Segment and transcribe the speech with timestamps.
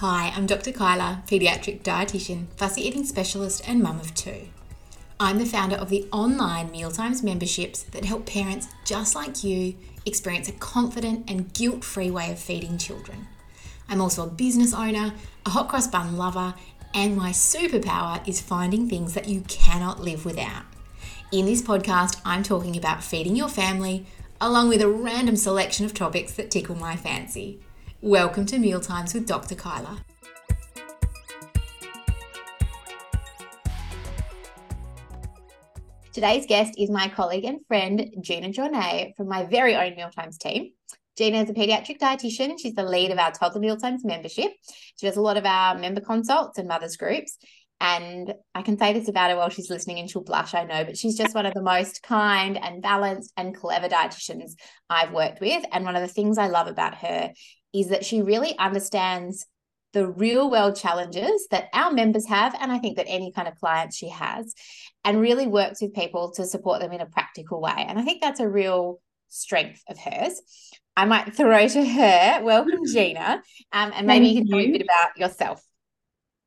[0.00, 0.72] Hi, I'm Dr.
[0.72, 4.48] Kyla, paediatric dietitian, fussy eating specialist, and mum of two.
[5.18, 9.74] I'm the founder of the online Mealtimes memberships that help parents just like you
[10.04, 13.26] experience a confident and guilt free way of feeding children.
[13.88, 15.14] I'm also a business owner,
[15.46, 16.52] a hot cross bun lover,
[16.92, 20.64] and my superpower is finding things that you cannot live without.
[21.32, 24.04] In this podcast, I'm talking about feeding your family,
[24.42, 27.60] along with a random selection of topics that tickle my fancy.
[28.02, 29.54] Welcome to Mealtimes with Dr.
[29.54, 29.98] Kyla.
[36.12, 40.72] Today's guest is my colleague and friend, Gina Journet from my very own Mealtimes team.
[41.16, 42.60] Gina is a pediatric dietitian.
[42.60, 44.52] She's the lead of our Toddler Mealtimes membership.
[44.96, 47.38] She does a lot of our member consults and mothers groups.
[47.80, 50.84] And I can say this about her while she's listening and she'll blush, I know,
[50.84, 54.52] but she's just one of the most kind and balanced and clever dietitians
[54.88, 55.64] I've worked with.
[55.72, 57.32] And one of the things I love about her
[57.80, 59.46] is that she really understands
[59.92, 63.58] the real world challenges that our members have, and I think that any kind of
[63.58, 64.54] client she has,
[65.04, 67.72] and really works with people to support them in a practical way.
[67.76, 70.40] And I think that's a real strength of hers.
[70.96, 72.40] I might throw to her.
[72.42, 73.42] Welcome, Gina.
[73.72, 75.62] Um, and maybe thank you can tell me a bit about yourself.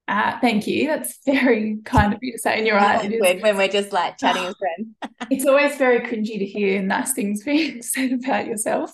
[0.08, 0.88] Uh, thank you.
[0.88, 2.58] That's very kind of you to say.
[2.58, 3.20] And you're right.
[3.42, 4.88] When, we're just like chatting as friends.
[5.30, 8.92] it's always very cringy to hear nice things being said about yourself.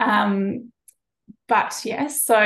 [0.00, 0.72] Um,
[1.48, 2.36] but yes, so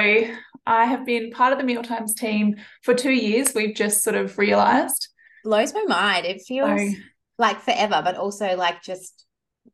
[0.65, 3.53] I have been part of the Mealtimes team for two years.
[3.55, 5.09] We've just sort of realized.
[5.45, 6.25] Blows my mind.
[6.25, 6.99] It feels so,
[7.39, 9.27] like forever, but also like just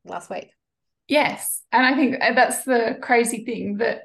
[0.05, 0.51] last week.
[1.07, 1.63] Yes.
[1.73, 4.03] And I think that's the crazy thing that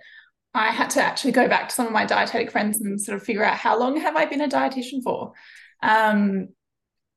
[0.54, 3.24] I had to actually go back to some of my dietetic friends and sort of
[3.24, 5.34] figure out how long have I been a dietitian for.
[5.82, 6.50] Um,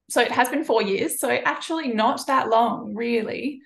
[0.09, 1.19] so it has been four years.
[1.19, 3.61] So actually not that long, really.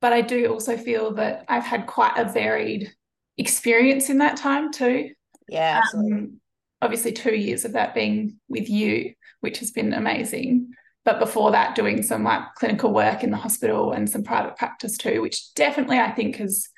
[0.00, 2.92] But I do also feel that I've had quite a varied
[3.38, 5.10] experience in that time too.
[5.48, 5.82] Yeah.
[5.94, 6.40] Um,
[6.80, 11.74] obviously, two years of that being with you, which has been amazing but before that
[11.74, 15.98] doing some like clinical work in the hospital and some private practice too which definitely
[15.98, 16.68] i think has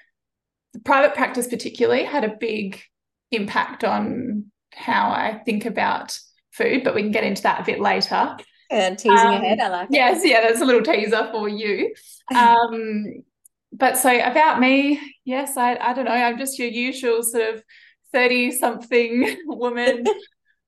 [0.73, 2.81] the private practice particularly had a big
[3.31, 6.19] impact on how i think about
[6.53, 8.37] food but we can get into that a bit later
[8.71, 11.95] and teasing um, ahead i like yes yeah that's a little teaser for you
[12.35, 13.05] um
[13.77, 17.63] but so about me yes i i don't know i'm just your usual sort of
[18.13, 20.05] 30 something woman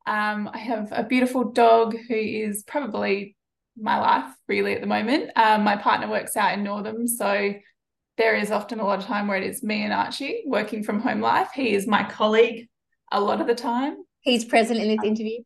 [0.09, 3.37] um, I have a beautiful dog who is probably
[3.77, 5.31] my life really at the moment.
[5.37, 7.53] Um, my partner works out in Northam, so
[8.17, 11.01] there is often a lot of time where it is me and Archie working from
[11.01, 11.51] home life.
[11.55, 12.69] He is my colleague
[13.13, 13.97] a lot of the time.
[14.21, 15.41] He's present in this interview.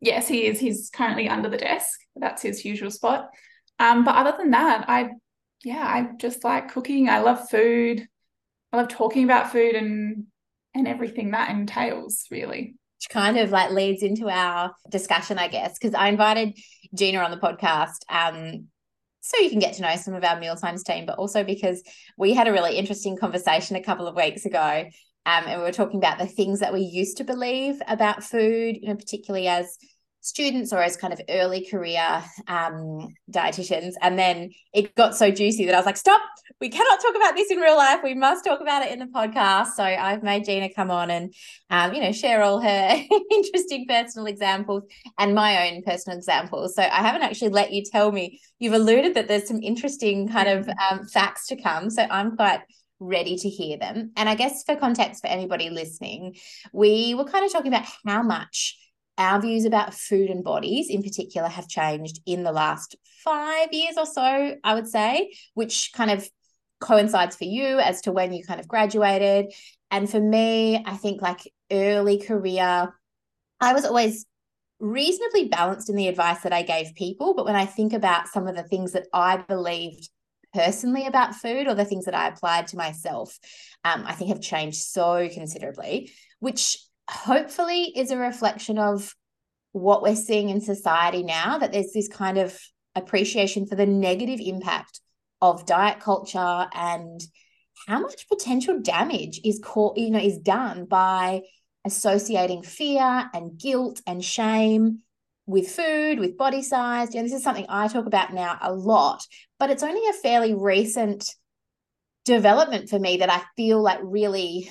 [0.00, 0.58] Yes, he is.
[0.58, 1.88] He's currently under the desk.
[2.16, 3.28] That's his usual spot.
[3.78, 5.10] Um, but other than that, I
[5.64, 7.08] yeah, I just like cooking.
[7.08, 8.06] I love food.
[8.72, 10.26] I love talking about food and
[10.74, 15.78] and everything that entails, really which kind of like leads into our discussion, I guess,
[15.78, 16.58] because I invited
[16.94, 18.66] Gina on the podcast um,
[19.20, 21.82] so you can get to know some of our mealtimes team, but also because
[22.16, 24.84] we had a really interesting conversation a couple of weeks ago.
[25.26, 28.78] Um, and we were talking about the things that we used to believe about food,
[28.80, 29.76] you know, particularly as
[30.28, 33.94] students or as kind of early career um, dietitians.
[34.00, 36.20] And then it got so juicy that I was like, stop,
[36.60, 38.00] we cannot talk about this in real life.
[38.04, 39.68] We must talk about it in the podcast.
[39.74, 41.34] So I've made Gina come on and,
[41.70, 44.84] um, you know, share all her interesting personal examples
[45.18, 46.74] and my own personal examples.
[46.74, 50.48] So I haven't actually let you tell me, you've alluded that there's some interesting kind
[50.48, 51.90] of um, facts to come.
[51.90, 52.60] So I'm quite
[53.00, 54.12] ready to hear them.
[54.16, 56.36] And I guess for context for anybody listening,
[56.72, 58.76] we were kind of talking about how much
[59.18, 63.96] our views about food and bodies in particular have changed in the last five years
[63.98, 66.28] or so, I would say, which kind of
[66.80, 69.52] coincides for you as to when you kind of graduated.
[69.90, 72.94] And for me, I think like early career,
[73.60, 74.24] I was always
[74.80, 77.34] reasonably balanced in the advice that I gave people.
[77.34, 80.08] But when I think about some of the things that I believed
[80.54, 83.36] personally about food or the things that I applied to myself,
[83.84, 86.78] um, I think have changed so considerably, which
[87.08, 89.14] hopefully is a reflection of
[89.72, 92.58] what we're seeing in society now that there's this kind of
[92.94, 95.00] appreciation for the negative impact
[95.40, 97.20] of diet culture and
[97.86, 101.42] how much potential damage is caught, you know, is done by
[101.84, 105.00] associating fear and guilt and shame
[105.46, 107.14] with food, with body size.
[107.14, 109.24] You know, this is something I talk about now a lot,
[109.58, 111.34] but it's only a fairly recent
[112.24, 114.70] development for me that I feel like really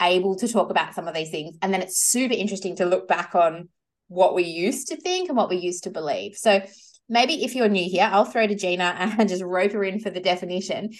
[0.00, 1.56] able to talk about some of these things.
[1.62, 3.68] And then it's super interesting to look back on
[4.08, 6.36] what we used to think and what we used to believe.
[6.36, 6.62] So
[7.08, 10.10] maybe if you're new here, I'll throw to Gina and just rope her in for
[10.10, 10.90] the definition.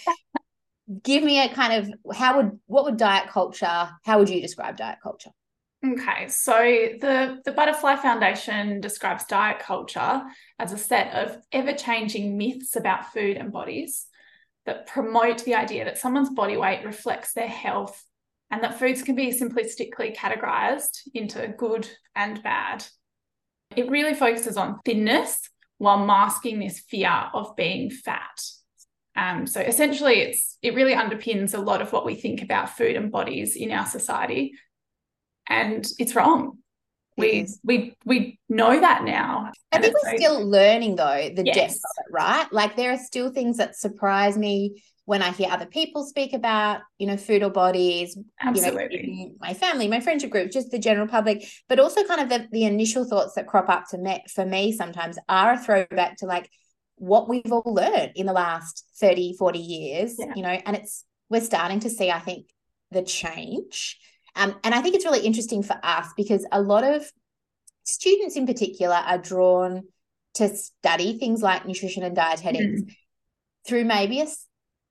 [1.03, 4.77] Give me a kind of how would what would diet culture, how would you describe
[4.77, 5.29] diet culture?
[5.85, 10.23] Okay, so the, the Butterfly Foundation describes diet culture
[10.57, 14.05] as a set of ever changing myths about food and bodies
[14.65, 18.03] that promote the idea that someone's body weight reflects their health
[18.51, 22.85] and that foods can be simplistically categorized into good and bad.
[23.75, 28.41] It really focuses on thinness while masking this fear of being fat.
[29.15, 32.95] Um, so essentially, it's it really underpins a lot of what we think about food
[32.95, 34.53] and bodies in our society,
[35.47, 36.59] and it's wrong.
[37.17, 39.51] We we we know that now.
[39.71, 41.55] I think we're so, still learning though the yes.
[41.55, 42.53] depth of it, right?
[42.53, 46.81] Like there are still things that surprise me when I hear other people speak about,
[46.99, 49.07] you know, food or bodies, Absolutely.
[49.07, 52.29] You know, my family, my friendship group, just the general public, but also kind of
[52.29, 56.17] the, the initial thoughts that crop up to me for me sometimes are a throwback
[56.17, 56.47] to like
[56.97, 60.31] what we've all learned in the last 30, 40 years, yeah.
[60.35, 62.45] you know, and it's we're starting to see, I think,
[62.91, 63.97] the change.
[64.35, 67.03] Um, and I think it's really interesting for us because a lot of
[67.81, 69.85] students in particular are drawn
[70.35, 72.93] to study things like nutrition and dietetics mm.
[73.65, 74.27] through maybe a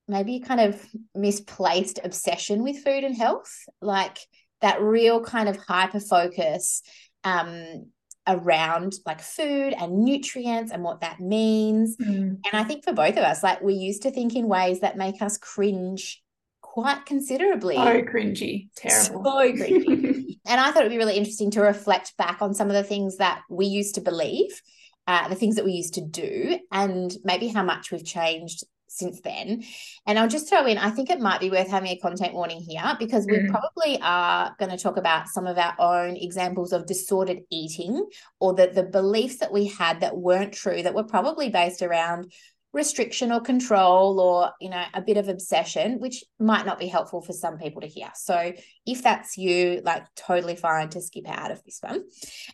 [0.09, 0.85] maybe a kind of
[1.15, 4.19] misplaced obsession with food and health, like
[4.61, 6.83] that real kind of hyper focus
[7.25, 7.87] um,
[8.27, 11.97] around like food and nutrients and what that means.
[11.97, 12.39] Mm.
[12.45, 14.97] And I think for both of us, like we used to think in ways that
[14.97, 16.23] make us cringe
[16.61, 17.77] quite considerably.
[17.77, 19.25] So cringy, terrible.
[19.25, 20.39] So cringy.
[20.47, 23.17] and I thought it'd be really interesting to reflect back on some of the things
[23.17, 24.61] that we used to believe,
[25.07, 29.21] uh, the things that we used to do, and maybe how much we've changed since
[29.21, 29.65] then.
[30.07, 32.61] And I'll just throw in, I think it might be worth having a content warning
[32.61, 33.51] here because we mm.
[33.51, 38.09] probably are going to talk about some of our own examples of disordered eating
[38.41, 42.33] or the, the beliefs that we had that weren't true, that were probably based around
[42.73, 47.23] restriction or control or you know a bit of obsession which might not be helpful
[47.23, 48.53] for some people to hear so
[48.85, 52.05] if that's you like totally fine to skip out of this one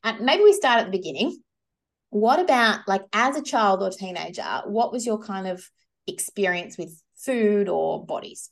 [0.05, 1.37] and maybe we start at the beginning
[2.11, 5.69] what about like as a child or teenager what was your kind of
[6.07, 8.51] experience with food or bodies?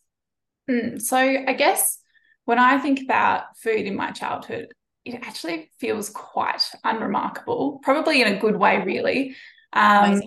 [0.70, 1.98] Mm, so I guess
[2.44, 4.72] when I think about food in my childhood,
[5.04, 9.34] it actually feels quite unremarkable, probably in a good way, really.
[9.72, 10.22] Um,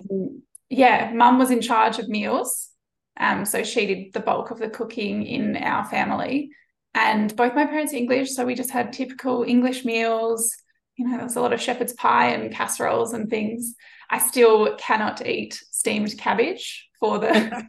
[0.68, 2.70] yeah, mum was in charge of meals.
[3.18, 6.50] Um, so she did the bulk of the cooking in our family.
[6.94, 10.54] And both my parents are English, so we just had typical English meals.
[10.96, 13.74] You know, there was a lot of shepherd's pie and casseroles and things.
[14.10, 17.28] I still cannot eat steamed cabbage for the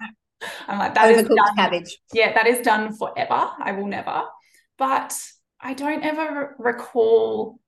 [0.67, 1.55] I'm like that is done.
[1.55, 1.97] cabbage.
[2.13, 3.49] Yeah, that is done forever.
[3.59, 4.23] I will never.
[4.77, 5.17] But
[5.59, 7.59] I don't ever recall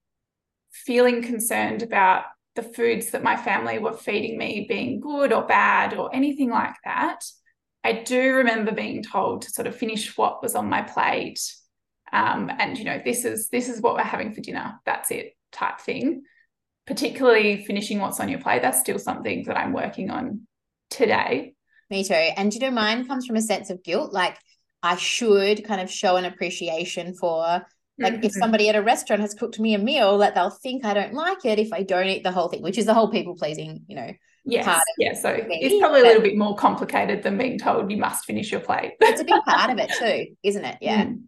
[0.71, 2.23] feeling concerned about
[2.55, 6.75] the foods that my family were feeding me being good or bad or anything like
[6.83, 7.21] that.
[7.83, 11.39] I do remember being told to sort of finish what was on my plate.
[12.11, 14.79] Um, and you know, this is this is what we're having for dinner.
[14.85, 16.23] That's it, type thing.
[16.85, 18.61] Particularly finishing what's on your plate.
[18.61, 20.47] That's still something that I'm working on
[20.89, 21.53] today.
[21.89, 22.13] Me too.
[22.13, 24.13] And you know, mine comes from a sense of guilt.
[24.13, 24.37] Like
[24.83, 27.65] I should kind of show an appreciation for
[27.99, 28.23] like mm-hmm.
[28.23, 31.13] if somebody at a restaurant has cooked me a meal that they'll think I don't
[31.13, 33.83] like it if I don't eat the whole thing, which is the whole people pleasing,
[33.87, 34.11] you know.
[34.45, 34.81] Yes.
[34.97, 35.13] yeah.
[35.13, 35.59] So me.
[35.61, 38.93] it's probably a little bit more complicated than being told you must finish your plate.
[39.01, 40.77] it's a big part of it too, isn't it?
[40.81, 41.05] Yeah.
[41.05, 41.23] Mm.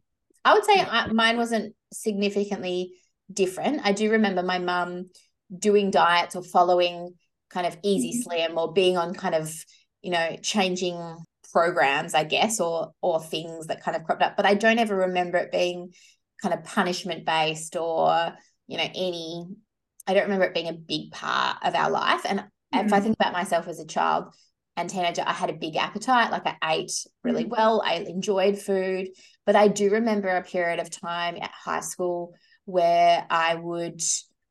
[0.45, 2.93] I would say I, mine wasn't significantly
[3.31, 3.81] different.
[3.83, 5.09] I do remember my mum
[5.55, 7.13] doing diets or following
[7.53, 8.21] kind of easy mm-hmm.
[8.21, 9.53] slim or being on kind of
[10.01, 11.17] you know, changing
[11.51, 14.35] programs, I guess, or or things that kind of cropped up.
[14.35, 15.93] But I don't ever remember it being
[16.41, 18.33] kind of punishment based or,
[18.67, 19.45] you know, any
[20.07, 22.21] I don't remember it being a big part of our life.
[22.27, 22.85] And mm-hmm.
[22.85, 23.03] if I mm-hmm.
[23.03, 24.33] think about myself as a child
[24.75, 26.31] and teenager, I had a big appetite.
[26.31, 26.91] Like I ate
[27.23, 27.51] really mm-hmm.
[27.51, 27.81] well.
[27.85, 29.09] I enjoyed food.
[29.45, 32.33] But I do remember a period of time at high school
[32.65, 34.01] where I would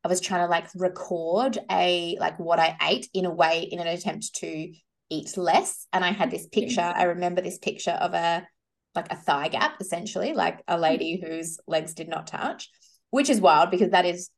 [0.03, 3.79] I was trying to like record a like what I ate in a way in
[3.79, 4.73] an attempt to
[5.09, 5.87] eat less.
[5.93, 6.81] And I had this picture.
[6.81, 8.47] I remember this picture of a
[8.95, 12.69] like a thigh gap, essentially, like a lady whose legs did not touch,
[13.09, 14.29] which is wild because that is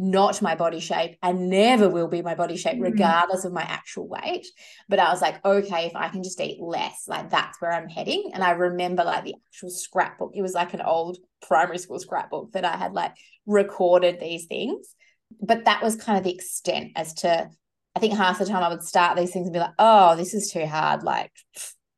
[0.00, 2.82] not my body shape and never will be my body shape, mm.
[2.82, 4.46] regardless of my actual weight.
[4.88, 7.88] But I was like, okay, if I can just eat less, like that's where I'm
[7.88, 8.30] heading.
[8.32, 10.30] And I remember like the actual scrapbook.
[10.34, 14.94] It was like an old primary school scrapbook that I had like recorded these things.
[15.40, 17.50] But that was kind of the extent as to
[17.98, 20.32] I think half the time I would start these things and be like, oh, this
[20.32, 21.02] is too hard.
[21.02, 21.32] Like,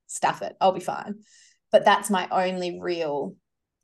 [0.06, 0.56] stuff it.
[0.58, 1.16] I'll be fine.
[1.70, 3.36] But that's my only real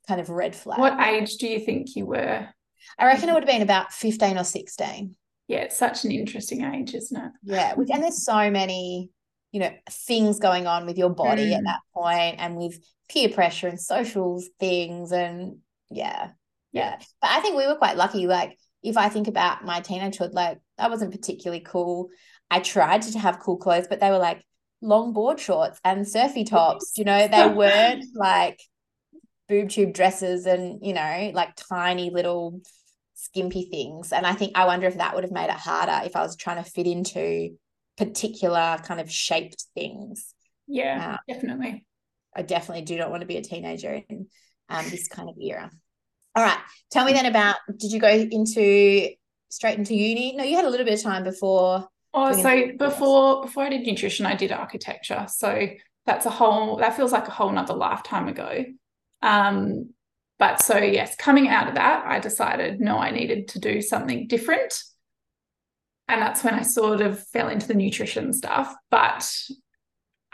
[0.07, 0.79] kind of red flag.
[0.79, 2.47] What age do you think you were?
[2.97, 5.15] I reckon it would have been about 15 or 16.
[5.47, 7.31] Yeah, it's such an interesting age, isn't it?
[7.43, 7.75] Yeah.
[7.77, 9.11] And there's so many,
[9.51, 11.55] you know, things going on with your body mm.
[11.55, 15.11] at that point and with peer pressure and social things.
[15.11, 15.57] And
[15.91, 16.31] yeah.
[16.71, 16.97] yeah.
[17.21, 18.27] But I think we were quite lucky.
[18.27, 22.09] Like, if I think about my teenagehood, like I wasn't particularly cool.
[22.49, 24.43] I tried to have cool clothes, but they were like
[24.81, 26.93] long board shorts and surfy tops.
[26.97, 28.61] You know, they weren't like
[29.49, 32.61] boob tube dresses and, you know, like tiny little
[33.15, 34.13] skimpy things.
[34.13, 36.35] And I think I wonder if that would have made it harder if I was
[36.35, 37.57] trying to fit into
[37.97, 40.33] particular kind of shaped things.
[40.67, 41.85] Yeah, um, definitely.
[42.35, 44.27] I definitely do not want to be a teenager in
[44.69, 45.71] um, this kind of era.
[46.37, 46.59] All right.
[46.91, 49.09] Tell me then about did you go into
[49.49, 50.35] straight into uni?
[50.35, 51.87] No, you had a little bit of time before.
[52.13, 55.25] Oh, so before before I did nutrition, I did architecture.
[55.29, 55.67] So
[56.05, 58.65] that's a whole that feels like a whole nother lifetime ago.
[59.23, 59.95] Um,
[60.37, 64.27] but so yes, coming out of that, I decided no, I needed to do something
[64.27, 64.79] different.
[66.07, 68.75] And that's when I sort of fell into the nutrition stuff.
[68.91, 69.27] But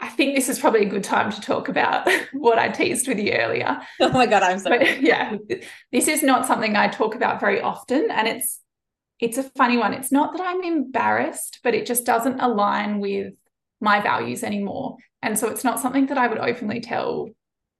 [0.04, 3.18] I think this is probably a good time to talk about what I teased with
[3.18, 3.80] you earlier.
[4.00, 4.78] Oh my god, I'm sorry.
[4.80, 5.36] But yeah,
[5.92, 8.60] this is not something I talk about very often, and it's
[9.18, 9.94] it's a funny one.
[9.94, 13.32] It's not that I'm embarrassed, but it just doesn't align with
[13.80, 17.30] my values anymore, and so it's not something that I would openly tell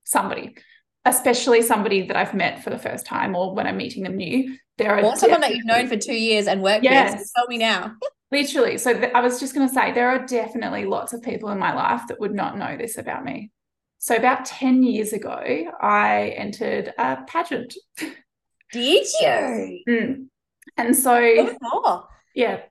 [0.04, 0.57] somebody,
[1.04, 4.57] especially somebody that I've met for the first time or when I'm meeting them new.
[4.78, 7.19] There are or someone that you've known for two years and worked yes.
[7.19, 7.31] with.
[7.37, 7.97] Tell me now.
[8.35, 8.79] Literally.
[8.79, 11.59] So th- I was just going to say there are definitely lots of people in
[11.59, 13.53] my life that would not know this about me.
[13.99, 15.38] So about 10 years ago,
[15.81, 17.76] I entered a pageant.
[18.73, 19.81] Did you?
[19.88, 20.26] Mm.
[20.76, 21.17] And so,
[22.35, 22.62] yeah,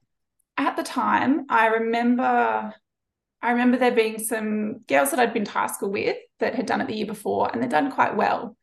[0.58, 2.74] at the time, I remember.
[3.42, 6.66] I remember there being some girls that I'd been to high school with that had
[6.66, 8.58] done it the year before and they'd done quite well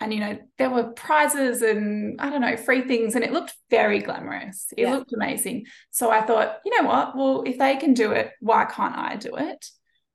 [0.00, 3.54] and you know there were prizes and i don't know free things and it looked
[3.70, 4.66] very glamorous.
[4.76, 4.94] It yeah.
[4.94, 5.66] looked amazing.
[5.90, 7.16] So i thought you know what?
[7.16, 9.66] Well if they can do it why can't i do it?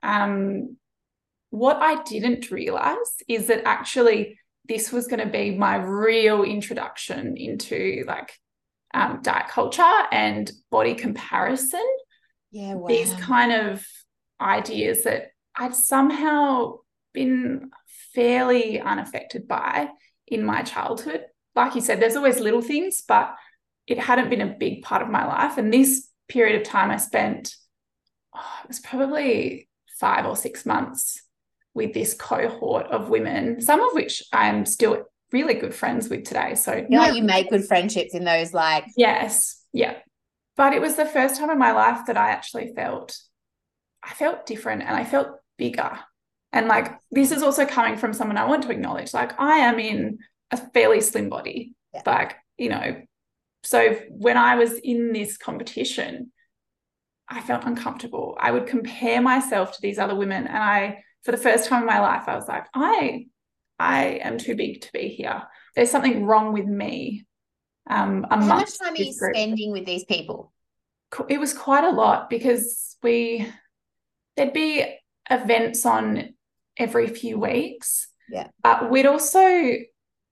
[0.03, 0.77] Um,
[1.50, 2.96] what i didn't realize
[3.27, 8.34] is that actually this was going to be my real introduction into like
[8.93, 11.86] um, diet culture and body comparison.
[12.51, 12.88] Yeah wow.
[12.88, 13.86] these kind of
[14.39, 16.75] ideas that i'd somehow
[17.13, 17.72] been
[18.17, 19.88] fairly unaffected by
[20.25, 21.24] in my childhood.
[21.55, 23.36] Like you said, there's always little things, but
[23.86, 25.59] it hadn't been a big part of my life.
[25.59, 27.55] And this period of time I spent,
[28.36, 29.69] oh, it was probably
[30.00, 31.21] five or six months
[31.75, 36.55] with this cohort of women, some of which I'm still really good friends with today.
[36.55, 39.97] So you, know, you make good friendships in those like yes, yeah.
[40.55, 43.15] But it was the first time in my life that I actually felt
[44.03, 45.27] I felt different and I felt
[45.59, 46.00] bigger
[46.57, 49.13] and like this is also coming from someone I want to acknowledge.
[49.13, 50.17] Like I am in
[50.49, 51.75] a fairly slim body.
[51.93, 52.01] Yeah.
[52.03, 53.03] Like, you know,
[53.63, 56.31] so when I was in this competition,
[57.29, 58.35] I felt uncomfortable.
[58.39, 60.47] I would compare myself to these other women.
[60.47, 63.27] And I, for the first time in my life, I was like, I
[63.77, 65.43] I am too big to be here.
[65.75, 67.27] There's something wrong with me.
[67.87, 69.35] Um, How much time are you group.
[69.35, 70.51] spending with these people?
[71.29, 73.47] It was quite a lot because we
[74.35, 74.85] there'd be
[75.29, 76.33] events on
[76.77, 78.07] every few weeks.
[78.29, 78.48] Yeah.
[78.63, 79.74] But we'd also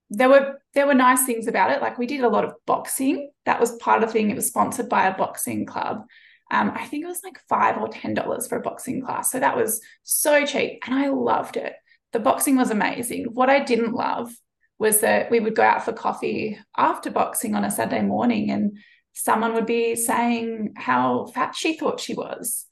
[0.10, 1.82] there were there were nice things about it.
[1.82, 3.32] Like we did a lot of boxing.
[3.46, 4.30] That was part of the thing.
[4.30, 6.06] It was sponsored by a boxing club.
[6.52, 9.32] Um, I think it was like five or ten dollars for a boxing class.
[9.32, 10.84] So that was so cheap.
[10.86, 11.74] And I loved it.
[12.14, 13.25] The boxing was amazing.
[13.34, 14.32] What I didn't love
[14.78, 18.78] was that we would go out for coffee after boxing on a Saturday morning and
[19.14, 22.66] someone would be saying how fat she thought she was.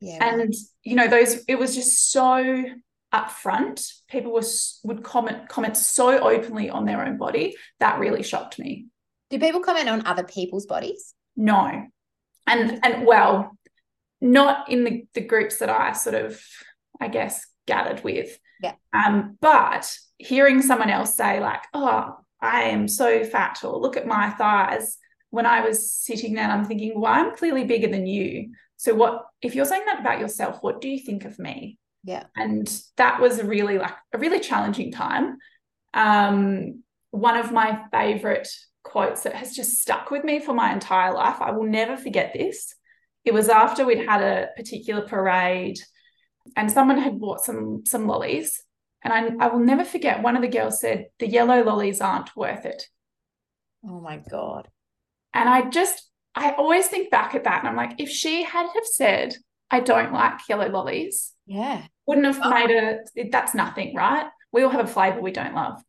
[0.00, 0.18] Yeah.
[0.24, 2.64] And you know, those it was just so
[3.12, 8.22] up front, people was would comment comment so openly on their own body that really
[8.22, 8.86] shocked me.
[9.30, 11.14] Do people comment on other people's bodies?
[11.36, 11.86] No,
[12.46, 13.56] and and well,
[14.20, 16.40] not in the the groups that I sort of,
[17.00, 18.38] I guess, gathered with.
[18.62, 18.74] Yeah.
[18.92, 24.06] Um, but hearing someone else say like, "Oh, I am so fat," or "Look at
[24.06, 24.98] my thighs,"
[25.30, 29.26] when I was sitting there, I'm thinking, "Well, I'm clearly bigger than you." So what
[29.42, 30.58] if you're saying that about yourself?
[30.62, 31.78] What do you think of me?
[32.04, 32.24] Yeah.
[32.36, 35.36] And that was a really like a really challenging time.
[35.92, 38.48] Um, one of my favorite
[38.82, 41.36] quotes that has just stuck with me for my entire life.
[41.40, 42.74] I will never forget this.
[43.24, 45.78] It was after we'd had a particular parade
[46.56, 48.62] and someone had bought some some lollies.
[49.02, 52.34] And I, I will never forget one of the girls said, the yellow lollies aren't
[52.36, 52.86] worth it.
[53.86, 54.68] Oh my God.
[55.32, 58.66] And I just I always think back at that and I'm like, if she had
[58.74, 59.34] have said,
[59.70, 61.82] I don't like yellow lollies, yeah.
[62.06, 62.50] Wouldn't have oh.
[62.50, 64.26] made a, that's nothing, right?
[64.52, 65.82] We all have a flavor we don't love.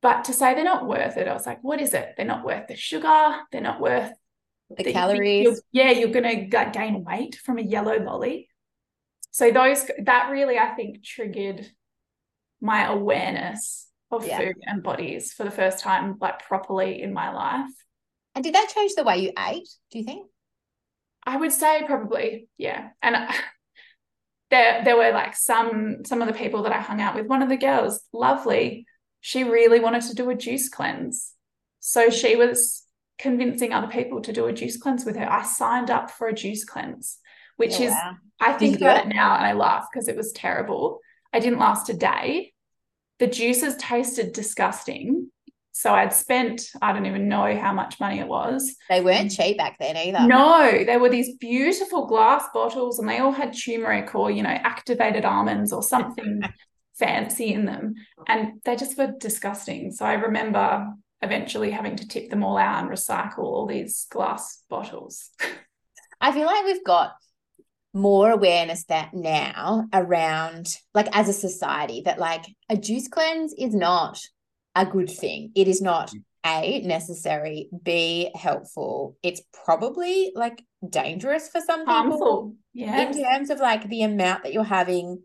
[0.00, 2.14] But to say they're not worth it, I was like, what is it?
[2.16, 3.36] They're not worth the sugar.
[3.50, 4.12] They're not worth
[4.76, 5.44] the, the calories.
[5.44, 8.48] You're, yeah, you're going to gain weight from a yellow lolly.
[9.32, 11.66] So those, that really, I think, triggered
[12.60, 14.38] my awareness of Yeah.
[14.38, 17.70] food and bodies for the first time, like properly in my life.
[18.36, 20.28] And did that change the way you ate, do you think?
[21.24, 22.90] I would say probably, yeah.
[23.02, 23.34] And I-
[24.50, 27.26] there there were like some some of the people that I hung out with.
[27.26, 28.86] One of the girls, lovely,
[29.20, 31.32] she really wanted to do a juice cleanse.
[31.80, 32.84] So she was
[33.18, 35.30] convincing other people to do a juice cleanse with her.
[35.30, 37.18] I signed up for a juice cleanse,
[37.56, 38.16] which Oh, is wow.
[38.40, 39.06] I think about it?
[39.06, 41.00] it now and I laugh because it was terrible.
[41.32, 42.52] I didn't last a day.
[43.18, 45.30] The juices tasted disgusting.
[45.78, 48.74] So I'd spent, I don't even know how much money it was.
[48.88, 50.26] They weren't cheap back then either.
[50.26, 54.48] No, they were these beautiful glass bottles and they all had turmeric or, you know,
[54.48, 56.42] activated almonds or something
[56.98, 57.94] fancy in them.
[58.26, 59.92] And they just were disgusting.
[59.92, 60.84] So I remember
[61.22, 65.30] eventually having to tip them all out and recycle all these glass bottles.
[66.20, 67.12] I feel like we've got
[67.94, 73.76] more awareness that now around like as a society that like a juice cleanse is
[73.76, 74.20] not
[74.82, 75.52] a good thing.
[75.54, 76.10] It is not
[76.46, 79.16] a necessary, b helpful.
[79.22, 83.00] It's probably like dangerous for some people Yeah.
[83.02, 85.22] in terms of like the amount that you're having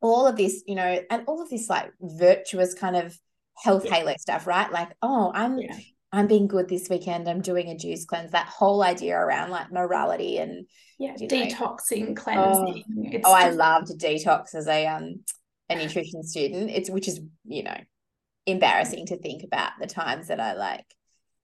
[0.00, 3.18] all of this, you know, and all of this like virtuous kind of
[3.64, 3.94] health Yeah.
[3.94, 4.70] halo stuff, right?
[4.70, 5.76] Like, oh, I'm Yeah.
[6.12, 7.28] I'm being good this weekend.
[7.28, 8.30] I'm doing a juice cleanse.
[8.30, 10.66] That whole idea around like morality and
[10.98, 11.14] Yeah.
[11.18, 11.36] you know.
[11.46, 12.84] Detoxing, cleansing.
[13.12, 15.24] It's oh, I just- loved detox as a um
[15.68, 16.70] a nutrition student.
[16.70, 17.76] It's which is you know
[18.46, 20.86] embarrassing to think about the times that I like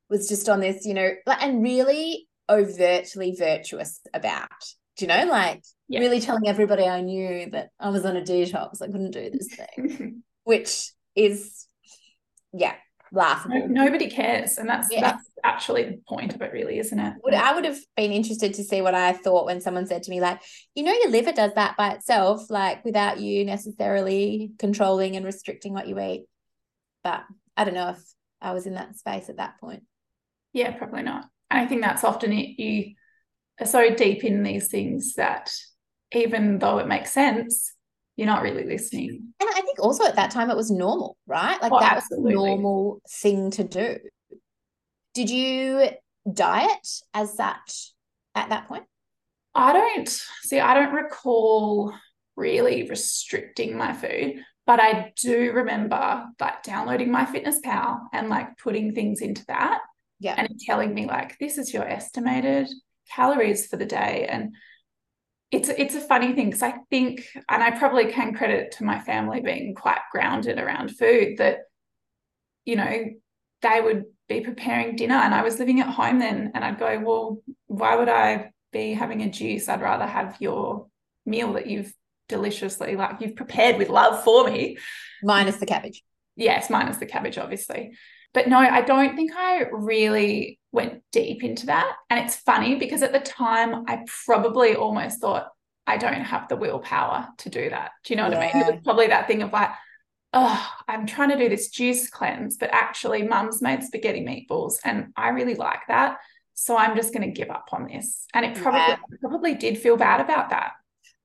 [0.08, 4.48] was just on this, you know, like and really overtly virtuous about.
[4.96, 6.00] Do you know, like Yeah.
[6.00, 8.82] really telling everybody I knew that I was on a detox.
[8.82, 11.66] I couldn't do this thing, which is
[12.52, 12.74] yeah
[13.10, 13.68] laughable.
[13.68, 14.58] No- Nobody cares.
[14.58, 15.00] And that's Yeah.
[15.00, 17.14] that's actually the point of it, really, isn't it?
[17.24, 20.10] would I would have been interested to see what I thought when someone said to
[20.10, 20.40] me, like,
[20.74, 25.72] you know, your liver does that by itself, like without you necessarily controlling and restricting
[25.72, 26.24] what you eat.
[27.04, 27.24] But
[27.56, 28.02] I don't know if
[28.40, 29.84] I was in that space at that point.
[30.52, 31.26] Yeah, probably not.
[31.50, 32.60] And I think that's often it.
[32.60, 32.94] You
[33.60, 35.52] are so deep in these things that
[36.12, 37.72] even though it makes sense,
[38.16, 39.32] you're not really listening.
[39.40, 41.60] And I think also at that time it was normal, right?
[41.62, 42.32] Like Oh, that was absolutely.
[42.32, 43.96] the normal thing to do.
[45.14, 45.88] Did you
[46.30, 47.92] diet as such
[48.34, 48.84] at that point?
[49.54, 50.08] I don't
[50.42, 51.94] see, I don't recall
[52.36, 59.20] really restricting my food, but I do remember like downloading MyFitnessPal and like putting things
[59.20, 59.80] into that
[60.18, 60.34] Yeah.
[60.38, 62.70] and it telling me like this is your estimated
[63.14, 64.26] calories for the day.
[64.30, 64.54] And
[65.50, 68.98] it's it's a funny thing because I think, and I probably can credit to my
[68.98, 71.58] family being quite grounded around food that,
[72.64, 73.04] you know,
[73.60, 76.98] they would be preparing dinner and I was living at home then and I'd go,
[76.98, 79.68] well, why would I be having a juice?
[79.68, 80.86] I'd rather have your
[81.26, 81.92] meal that you've
[82.32, 84.78] deliciously like you've prepared with love for me.
[85.22, 86.02] Minus the cabbage.
[86.34, 87.92] Yes, minus the cabbage, obviously.
[88.34, 91.94] But no, I don't think I really went deep into that.
[92.08, 95.48] And it's funny because at the time, I probably almost thought
[95.86, 97.90] I don't have the willpower to do that.
[98.04, 98.62] Do you know what I mean?
[98.62, 99.70] It was probably that thing of like,
[100.32, 105.12] oh, I'm trying to do this juice cleanse, but actually, mum's made spaghetti meatballs and
[105.14, 106.16] I really like that.
[106.54, 108.26] So I'm just going to give up on this.
[108.32, 108.96] And it probably Yeah.
[109.20, 110.72] probably did feel bad about that.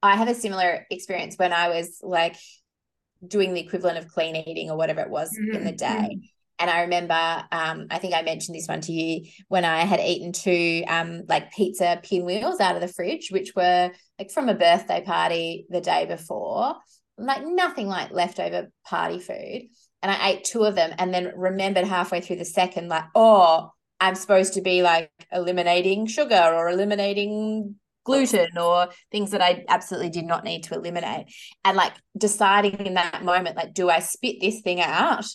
[0.03, 2.38] I have a similar experience when I was like
[3.25, 6.19] doing the equivalent of clean eating or whatever it was in the Mhm, day.
[6.60, 7.13] And I remember,
[7.51, 11.23] um, I think I mentioned this one to you when I had eaten two um,
[11.27, 15.81] like pizza pinwheels out of the fridge, which were like from a birthday party the
[15.81, 16.75] day before,
[17.17, 19.63] like nothing like leftover party food.
[20.01, 23.71] And I ate two of them and then remembered halfway through the second, like, oh,
[23.99, 27.75] I'm supposed to be like eliminating sugar or eliminating
[28.07, 31.27] gluten or things that I absolutely did not need to eliminate.
[31.63, 35.25] And like deciding in that moment, like, do I spit this thing out?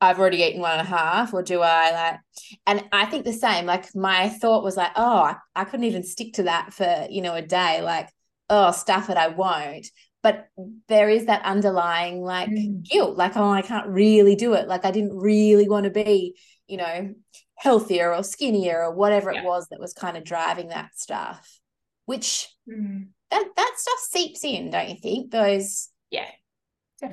[0.00, 2.20] I've already eaten one and a half, or do I like?
[2.66, 3.64] And I think the same.
[3.66, 7.22] Like my thought was like, oh, I, I couldn't even stick to that for you
[7.22, 7.80] know a day.
[7.82, 8.08] Like,
[8.50, 9.86] oh, stuff it, I won't.
[10.22, 10.46] But
[10.88, 12.82] there is that underlying like Mm.
[12.82, 14.68] guilt, like, oh, I can't really do it.
[14.68, 16.34] Like I didn't really want to be,
[16.66, 17.14] you know,
[17.56, 19.40] healthier or skinnier or whatever Yeah.
[19.40, 21.60] it was that was kind of driving that stuff.
[22.06, 25.30] Which Mm, that that stuff seeps in, don't you think?
[25.30, 26.28] Those yeah.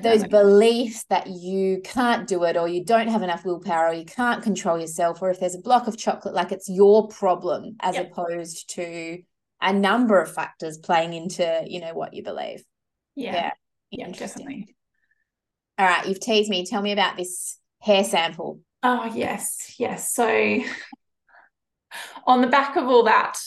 [0.00, 4.04] those beliefs that you can't do it or you don't have enough willpower or you
[4.06, 7.96] can't control yourself or if there's a block of chocolate like it's your problem as
[7.96, 8.12] Yep.
[8.12, 9.18] opposed to
[9.60, 12.64] a number of factors playing into you know what you believe
[13.16, 13.34] yeah.
[13.34, 13.50] yeah,
[13.90, 14.46] Yeah, interesting.
[14.46, 14.76] definitely.
[15.78, 20.12] all right you've teased me tell me about this hair sample Oh, yes, yes.
[20.12, 20.26] So,
[22.26, 23.38] on the back of all that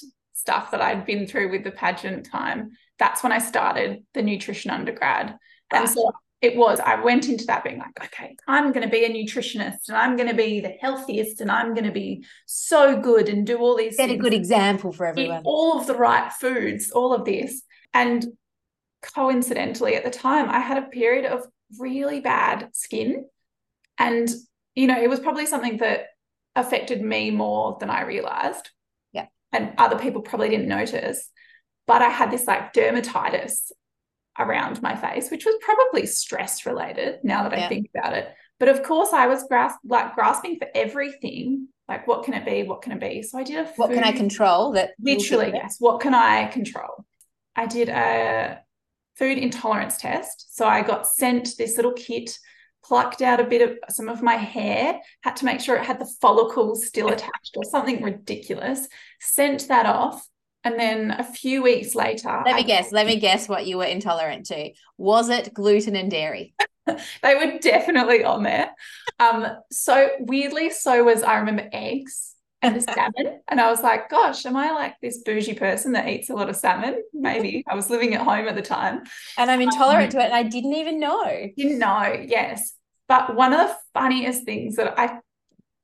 [0.45, 4.69] stuff that I'd been through with the pageant time, that's when I started the nutrition
[4.69, 5.35] undergrad.
[5.73, 5.81] Right.
[5.81, 9.05] And so it was, I went into that being like, okay, I'm going to be
[9.05, 13.01] a nutritionist and I'm going to be the healthiest and I'm going to be so
[13.01, 15.41] good and do all these Set a good example for everyone.
[15.45, 17.63] all of the right foods, all of this.
[17.95, 18.23] And
[19.01, 21.43] coincidentally, at the time, I had a period of
[21.79, 23.25] really bad skin.
[23.97, 24.29] And,
[24.75, 26.09] you know, it was probably something that
[26.55, 28.69] affected me more than I realized.
[29.55, 31.29] And other people probably didn't notice.
[31.87, 33.71] But I had this like dermatitis
[34.37, 37.65] around my face, which was probably stress related now that yeah.
[37.65, 38.27] I think about it.
[38.59, 41.67] But of course, I was grasp- like grasping for everything.
[41.87, 42.63] Like, what can it be?
[42.63, 43.21] What can it be?
[43.21, 44.71] So I did a food, what can I control?
[44.73, 45.77] That literally, yes.
[45.79, 47.05] What can I control?
[47.55, 48.59] I did a
[49.15, 50.55] food intolerance test.
[50.55, 52.37] So I got sent this little kit,
[52.87, 55.99] plucked out a bit of some of my hair, had to make sure it had
[55.99, 58.87] the follicles still attached or something ridiculous,
[59.19, 60.27] sent that off.
[60.63, 62.91] And then a few weeks later, let me I, guess.
[62.91, 64.71] Let me guess what you were intolerant to.
[64.97, 66.55] Was it gluten and dairy?
[66.87, 68.71] they were definitely on there.
[69.19, 72.34] Um, so weirdly, so was I remember eggs
[72.65, 73.39] and salmon.
[73.47, 76.49] And I was like, gosh, am I like this bougie person that eats a lot
[76.49, 77.01] of salmon?
[77.13, 79.03] Maybe I was living at home at the time.
[79.37, 80.25] And I'm intolerant um, to it.
[80.25, 81.49] And I didn't even know.
[81.57, 82.73] Didn't know, yes.
[83.07, 85.19] But one of the funniest things that I,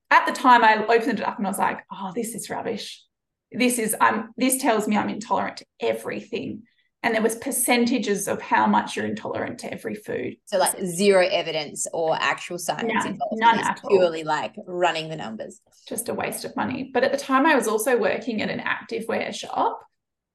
[0.10, 3.04] at the time, I opened it up and I was like, oh, this is rubbish.
[3.52, 6.64] This is, I'm, this tells me I'm intolerant to everything
[7.04, 10.36] and there was percentages of how much you're intolerant to every food.
[10.46, 13.40] So like zero evidence or actual science none, involved.
[13.40, 14.28] None it's at purely all.
[14.28, 15.62] like running the numbers.
[15.88, 16.92] Just a waste of money.
[16.94, 19.82] But at the time I was also working at an active wear shop.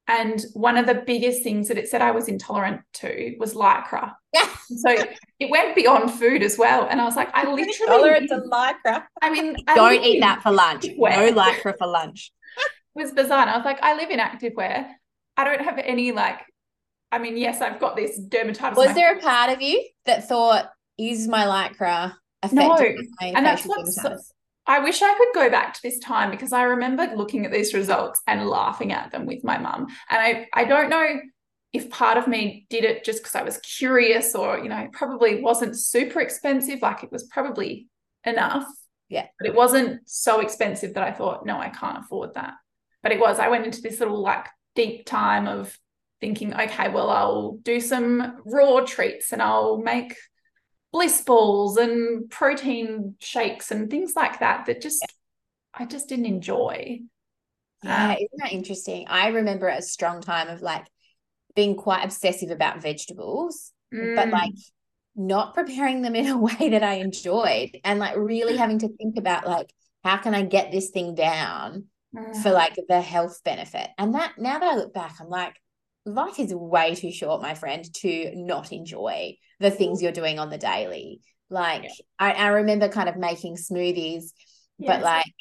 [0.09, 4.13] And one of the biggest things that it said I was intolerant to was lycra.
[4.33, 4.49] Yeah.
[4.77, 5.05] so
[5.39, 6.89] it went beyond food as well.
[6.89, 9.05] And I was like, I literally intolerant to lycra.
[9.23, 10.87] I mean, I don't eat that for lunch.
[10.97, 12.33] No lycra for lunch.
[12.57, 13.43] it was bizarre.
[13.43, 14.97] And I was like, I live in active wear.
[15.37, 16.41] I don't have any like
[17.13, 18.77] I mean, yes, I've got this dermatitis.
[18.77, 23.27] Was there a part of you that thought, is my lycra affecting no.
[23.27, 24.33] and that's what's,
[24.67, 27.75] I wish I could go back to this time because I remember looking at these
[27.75, 29.87] results and laughing at them with my mum.
[30.11, 31.21] And I, I don't know
[31.73, 34.93] if part of me did it just because I was curious or, you know, it
[34.93, 36.81] probably wasn't super expensive.
[36.83, 37.89] Like it was probably
[38.25, 38.67] enough.
[39.09, 39.27] Yeah.
[39.39, 42.55] But it wasn't so expensive that I thought, no, I can't afford that.
[43.03, 45.79] But it was, I went into this little like deep time of
[46.21, 50.15] thinking, okay, well, I'll do some raw treats and I'll make
[50.93, 55.05] bliss balls and protein shakes and things like that that just
[55.75, 57.01] I just didn't enjoy.
[57.83, 59.07] Yeah, um, isn't that interesting?
[59.09, 60.87] I remember a strong time of like
[61.55, 64.17] being quite obsessive about vegetables, mm.
[64.17, 64.53] but like
[65.15, 69.19] not preparing them in a way that I enjoyed and like really having to think
[69.19, 69.73] about like
[70.05, 72.43] how can I get this thing down mm.
[72.43, 73.89] for like the health benefit.
[73.99, 75.57] And that now that I look back, I'm like,
[76.07, 80.51] life is way too short, my friend, to not enjoy the things you're doing on
[80.51, 81.21] the daily.
[81.51, 81.91] Like yeah.
[82.19, 84.25] I, I remember kind of making smoothies,
[84.79, 85.33] but like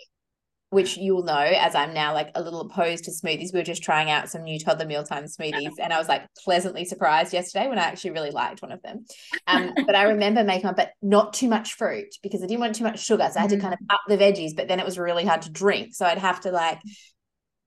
[0.76, 3.54] which you'll know as I'm now like a little opposed to smoothies.
[3.54, 6.84] We were just trying out some new toddler mealtime smoothies, and I was like pleasantly
[6.84, 9.06] surprised yesterday when I actually really liked one of them.
[9.48, 12.76] Um, but I remember making one, but not too much fruit because I didn't want
[12.76, 13.94] too much sugar, so I had to kind of mm.
[13.94, 14.56] up the veggies.
[14.56, 16.82] But then it was really hard to drink, so I'd have to like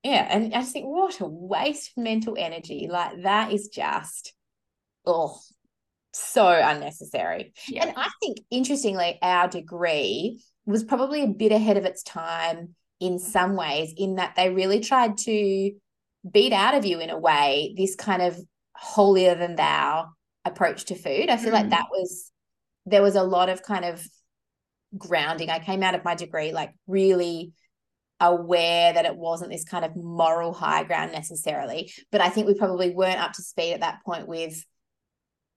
[0.03, 4.33] yeah and i just think what a waste of mental energy like that is just
[5.05, 5.39] oh
[6.13, 7.85] so unnecessary yeah.
[7.85, 13.19] and i think interestingly our degree was probably a bit ahead of its time in
[13.19, 15.71] some ways in that they really tried to
[16.29, 18.39] beat out of you in a way this kind of
[18.75, 20.09] holier than thou
[20.45, 21.55] approach to food i feel mm.
[21.55, 22.31] like that was
[22.85, 24.05] there was a lot of kind of
[24.97, 27.53] grounding i came out of my degree like really
[28.19, 31.91] aware that it wasn't this kind of moral high ground necessarily.
[32.11, 34.63] But I think we probably weren't up to speed at that point with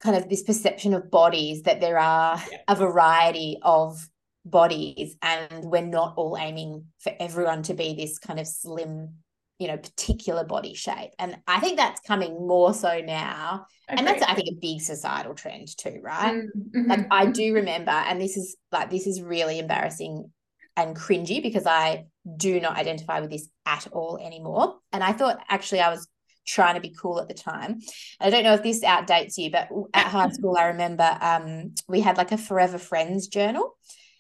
[0.01, 2.59] kind of this perception of bodies that there are yeah.
[2.68, 4.09] a variety of
[4.44, 9.14] bodies and we're not all aiming for everyone to be this kind of slim
[9.59, 14.22] you know particular body shape and i think that's coming more so now and that's
[14.25, 16.90] i think a big societal trend too right mm-hmm.
[16.90, 20.29] like i do remember and this is like this is really embarrassing
[20.77, 22.05] and cringy because i
[22.37, 24.76] do not identify with this at all anymore.
[24.92, 26.06] And I thought actually I was
[26.46, 27.80] trying to be cool at the time.
[28.20, 32.00] I don't know if this outdates you, but at high school, I remember um, we
[32.00, 33.76] had like a Forever Friends journal.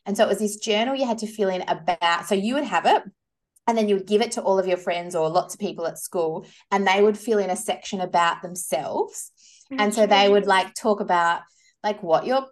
[0.06, 2.64] And so it was this journal you had to fill in about, so you would
[2.64, 3.02] have it
[3.66, 5.86] and then you would give it to all of your friends or lots of people
[5.86, 9.30] at school and they would fill in a section about themselves.
[9.70, 11.40] And so they would like talk about
[11.82, 12.46] like what your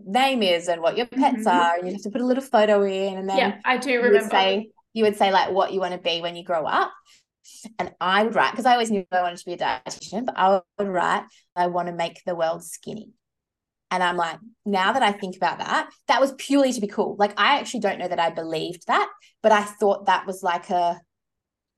[0.00, 1.48] name is and what your pets mm-hmm.
[1.48, 4.00] are and you have to put a little photo in and then yeah i do
[4.00, 6.90] remember say you would say like what you want to be when you grow up.
[7.78, 10.38] And I would write, because I always knew I wanted to be a dietitian, but
[10.38, 13.10] I would write, I want to make the world skinny.
[13.90, 17.16] And I'm like, now that I think about that, that was purely to be cool.
[17.18, 19.08] Like, I actually don't know that I believed that,
[19.42, 20.98] but I thought that was like a,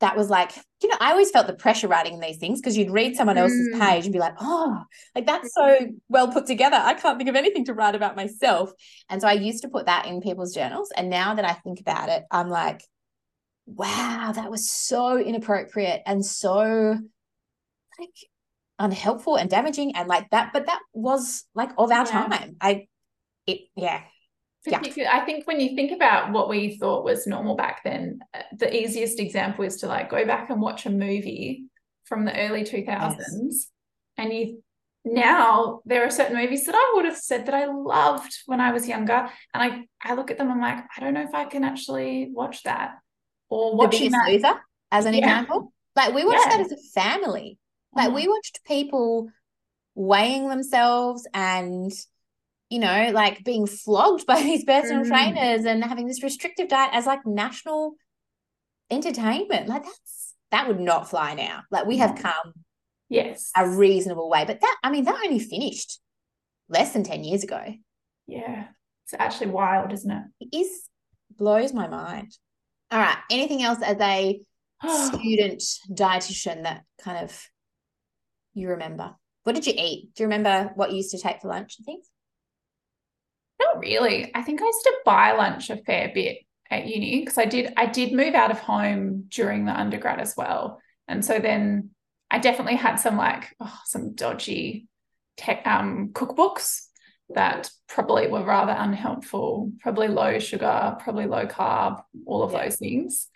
[0.01, 0.53] that was like,
[0.83, 3.75] you know, I always felt the pressure writing these things because you'd read someone else's
[3.75, 3.81] Mm.
[3.81, 4.83] page and be like, oh,
[5.15, 6.77] like that's so well put together.
[6.77, 8.73] I can't think of anything to write about myself.
[9.09, 10.93] And so I used to put that in people's journals.
[10.97, 12.83] And now that I think about it, I'm like,
[13.67, 16.99] wow, that was so inappropriate and so
[17.99, 18.11] like
[18.79, 20.53] unhelpful and damaging and like that.
[20.53, 22.27] But that was like of our Yeah.
[22.29, 22.57] time.
[22.61, 22.87] I,
[23.47, 24.03] it, yeah.
[24.67, 24.81] Yeah.
[25.13, 28.75] I think when you think about what we thought was normal back then, uh, the
[28.75, 31.67] easiest example is to like go back and watch a movie
[32.05, 33.67] from the early 2000s.
[34.19, 34.63] And you
[35.05, 38.73] now there are certain movies that I would have said that I loved when I
[38.73, 39.31] was younger.
[39.55, 42.29] And I, I look at them, I'm like, I don't know if I can actually
[42.33, 42.97] watch that.
[43.49, 44.33] Or The watching biggest that.
[44.33, 45.21] loser, as an Yeah.
[45.21, 45.73] example.
[45.95, 46.57] Like we watched Yeah.
[46.59, 47.59] that as a family.
[47.95, 49.31] Like Oh, we watched people
[49.95, 51.91] weighing themselves and
[52.69, 55.09] you know like being flogged by these personal Mm.
[55.09, 57.95] trainers and having this restrictive diet as like national
[58.91, 62.53] entertainment like that's that would not fly now like we have come
[63.09, 63.51] yes.
[63.57, 66.01] a reasonable way but that i mean that only finished
[66.69, 67.63] less than 10 years ago
[68.27, 68.67] Yeah.
[69.05, 70.25] It's actually wild, isn't it?
[70.41, 70.89] it is
[71.31, 72.37] blows my mind
[72.91, 74.41] all right anything else as a
[75.07, 77.49] student dietitian that kind of
[78.55, 81.49] you remember what did you eat do you remember what you used to take for
[81.49, 82.09] lunch and things
[83.61, 84.31] Not really.
[84.35, 86.39] I think I used to buy lunch a fair bit
[86.71, 90.35] at uni because I did I did move out of home during the undergrad as
[90.37, 90.81] well.
[91.09, 91.91] And so then
[92.31, 94.89] I definitely had some like oh, some dodgy
[95.37, 96.86] tech um cookbooks
[97.35, 102.65] that probably were rather unhelpful, probably low sugar, probably low carb, all of Yeah.
[102.65, 103.29] those things.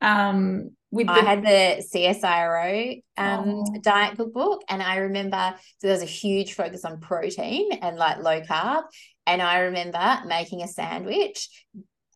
[0.00, 3.74] Um with I the had the CSIRO um, Oh.
[3.82, 8.18] diet cookbook, and I remember so there was a huge focus on protein and like
[8.22, 8.84] low carb.
[9.26, 11.48] And I remember making a sandwich.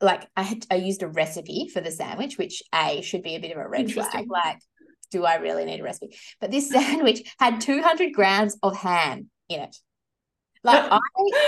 [0.01, 3.41] Like I had, I used a recipe for the sandwich, which a should be a
[3.41, 4.27] bit of a red flag.
[4.29, 4.59] Like,
[5.11, 6.17] do I really need a recipe?
[6.41, 9.77] But this sandwich had 200 grams of ham in it.
[10.65, 10.99] Like I,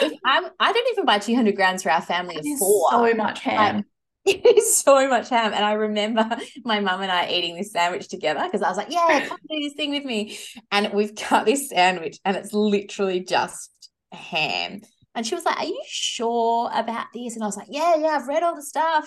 [0.02, 2.90] if I'm, I don't even buy 200 grams for our family of four.
[2.90, 3.84] so much ham.
[4.26, 5.52] It is so much ham.
[5.52, 6.26] And I remember
[6.64, 9.60] my mum and I eating this sandwich together because I was like, yeah, come do
[9.60, 10.38] this thing with me.
[10.72, 14.80] And we've cut this sandwich and it's literally just ham.
[15.14, 17.34] And she was like, Are you sure about this?
[17.34, 19.06] And I was like, Yeah, yeah, I've read all the stuff.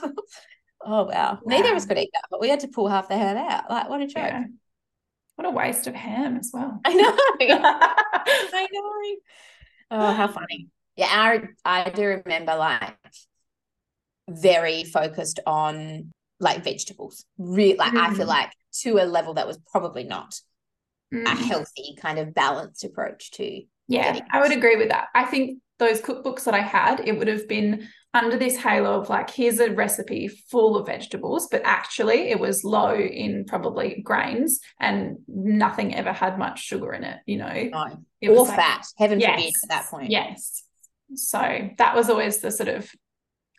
[0.85, 1.39] oh, wow.
[1.47, 1.87] Neither of us Wow.
[1.87, 3.71] could eat that, but we had to pull half the ham out.
[3.71, 4.17] Like, what a joke.
[4.17, 4.43] yeah.
[5.35, 6.79] What a waste of ham as well.
[6.85, 7.17] I know.
[7.41, 9.15] I know.
[9.91, 10.69] Oh, how funny.
[10.95, 12.97] Yeah, I, I do remember like
[14.29, 17.25] very focused on like vegetables.
[17.37, 18.27] Really like I feel Mm.
[18.27, 20.39] like to a level that was probably not
[21.25, 21.35] a Mm.
[21.35, 25.07] healthy kind of balanced approach to Yeah, I would agree with that.
[25.15, 29.09] I think those cookbooks that I had, it would have been under this halo of
[29.09, 34.59] like, here's a recipe full of vegetables, but actually it was low in probably grains
[34.79, 37.69] and nothing ever had much sugar in it, you know?
[37.71, 38.85] no, It or was like- fat.
[38.97, 40.09] Heaven forbid at that point.
[40.11, 40.63] Yes.
[41.15, 42.89] So that was always the sort of,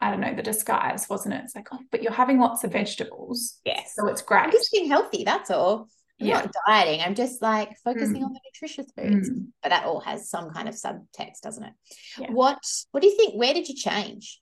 [0.00, 1.42] I don't know, the disguise, wasn't it?
[1.44, 3.94] It's like, oh, but you're having lots of vegetables, Yes.
[3.96, 4.40] so it's great.
[4.42, 5.88] I'm just being healthy, that's all.
[6.20, 6.40] I'm Yeah.
[6.40, 7.00] not dieting.
[7.00, 8.26] I'm just like focusing Mm.
[8.26, 9.30] on the nutritious foods.
[9.30, 11.72] Mm, But that all has some kind of subtext, doesn't it?
[12.18, 12.32] Yeah.
[12.32, 12.58] What
[12.90, 13.34] what do you think?
[13.34, 14.40] Where did you change?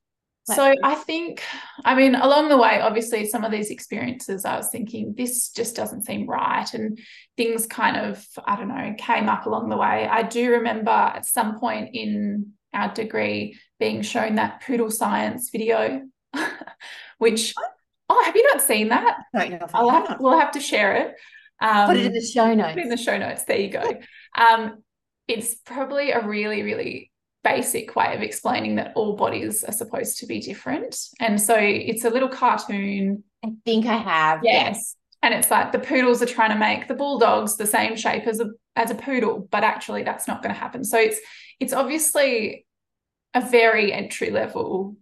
[0.48, 1.42] So I think,
[1.84, 5.74] I mean, along the way, obviously, some of these experiences, I was thinking this just
[5.74, 6.98] doesn't seem right, and
[7.36, 10.06] things kind of, I don't know, came up along the way.
[10.06, 16.02] I do remember at some point in our degree being shown that poodle science video,
[17.18, 17.52] which,
[18.08, 19.16] oh, have you not seen that?
[19.34, 20.08] I don't know if I I'll have.
[20.08, 21.14] have, we'll have to share it.
[21.60, 22.72] Um, Put it in the show notes.
[22.74, 23.44] Put it in the show notes.
[23.44, 23.98] There you go.
[24.36, 24.82] Um,
[25.26, 27.10] it's probably a really, really
[27.46, 30.96] basic way of explaining that all bodies are supposed to be different.
[31.20, 33.22] And so it's a little cartoon.
[33.44, 34.40] I think I have.
[34.42, 34.96] Yes.
[35.22, 38.40] And it's like the poodles are trying to make the bulldogs the same shape as
[38.40, 40.84] a as a poodle, but actually that's not going to happen.
[40.84, 41.18] So it's
[41.60, 42.66] it's obviously
[43.32, 44.96] a very entry level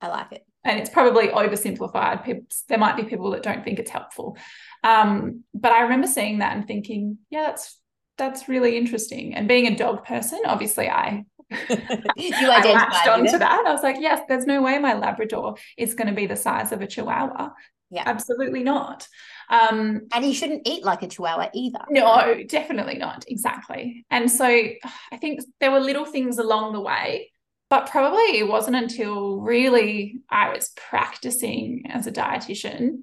[0.00, 0.46] I like it.
[0.64, 2.24] and it's probably oversimplified.
[2.24, 4.36] People, there might be people that don't think it's helpful.
[4.82, 7.78] Um, but I remember seeing that and thinking, yeah, that's
[8.16, 9.34] that's really interesting.
[9.34, 11.24] And being a dog person, obviously, I
[12.16, 13.64] you I latched identified onto that.
[13.66, 16.72] I was like, yes, there's no way my Labrador is going to be the size
[16.72, 17.50] of a Chihuahua.
[17.90, 18.02] Yeah.
[18.06, 19.06] absolutely not.
[19.50, 21.78] Um, And he shouldn't eat like a chihuahua either.
[21.90, 23.24] no, definitely not.
[23.28, 24.04] Exactly.
[24.10, 27.30] And so I think there were little things along the way,
[27.70, 33.02] but probably it wasn't until really I was practicing as a dietitian.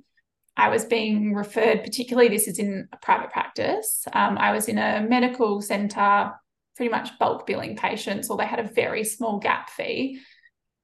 [0.58, 4.06] I was being referred, particularly this is in a private practice.
[4.12, 6.34] Um, I was in a medical center
[6.76, 10.20] pretty much bulk billing patients or they had a very small gap fee.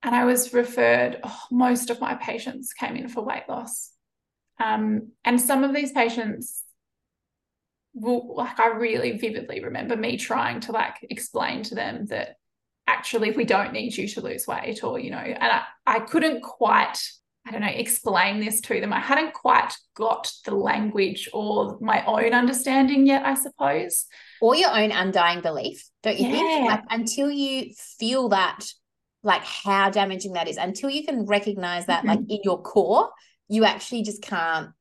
[0.04, 3.92] And I was referred, oh, most of my patients came in for weight loss.
[4.60, 6.64] Um, and some of these patients
[7.94, 12.36] will, like, I really vividly remember me trying to like explain to them that
[12.86, 16.42] actually we don't need you to lose weight or, you know, and I, I couldn't
[16.42, 17.00] quite
[17.48, 18.92] I don't know, explain this to them.
[18.92, 24.06] I hadn't quite got the language or my own understanding yet, I suppose.
[24.42, 26.34] Or your own undying belief, don't you yeah.
[26.34, 26.70] think?
[26.70, 28.66] Like until you feel that,
[29.24, 32.10] like how damaging that is, until you can recognize that, mm-hmm.
[32.10, 33.12] like in your core,
[33.48, 34.72] you actually just can't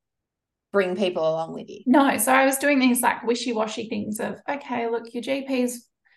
[0.73, 1.81] bring people along with you.
[1.85, 2.17] No.
[2.17, 5.73] So I was doing these like wishy washy things of, okay, look, your GP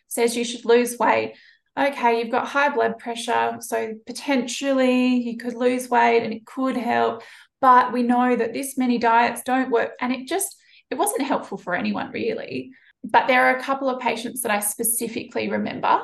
[0.09, 1.35] says you should lose weight
[1.81, 6.77] okay, you've got high blood pressure, so potentially you could lose weight and it could
[6.77, 7.23] help,
[7.61, 9.93] but we know that this many diets don't work.
[10.01, 10.57] And it just,
[10.91, 12.73] it wasn't helpful for anyone really.
[13.03, 16.03] But there are a couple of patients that I specifically remember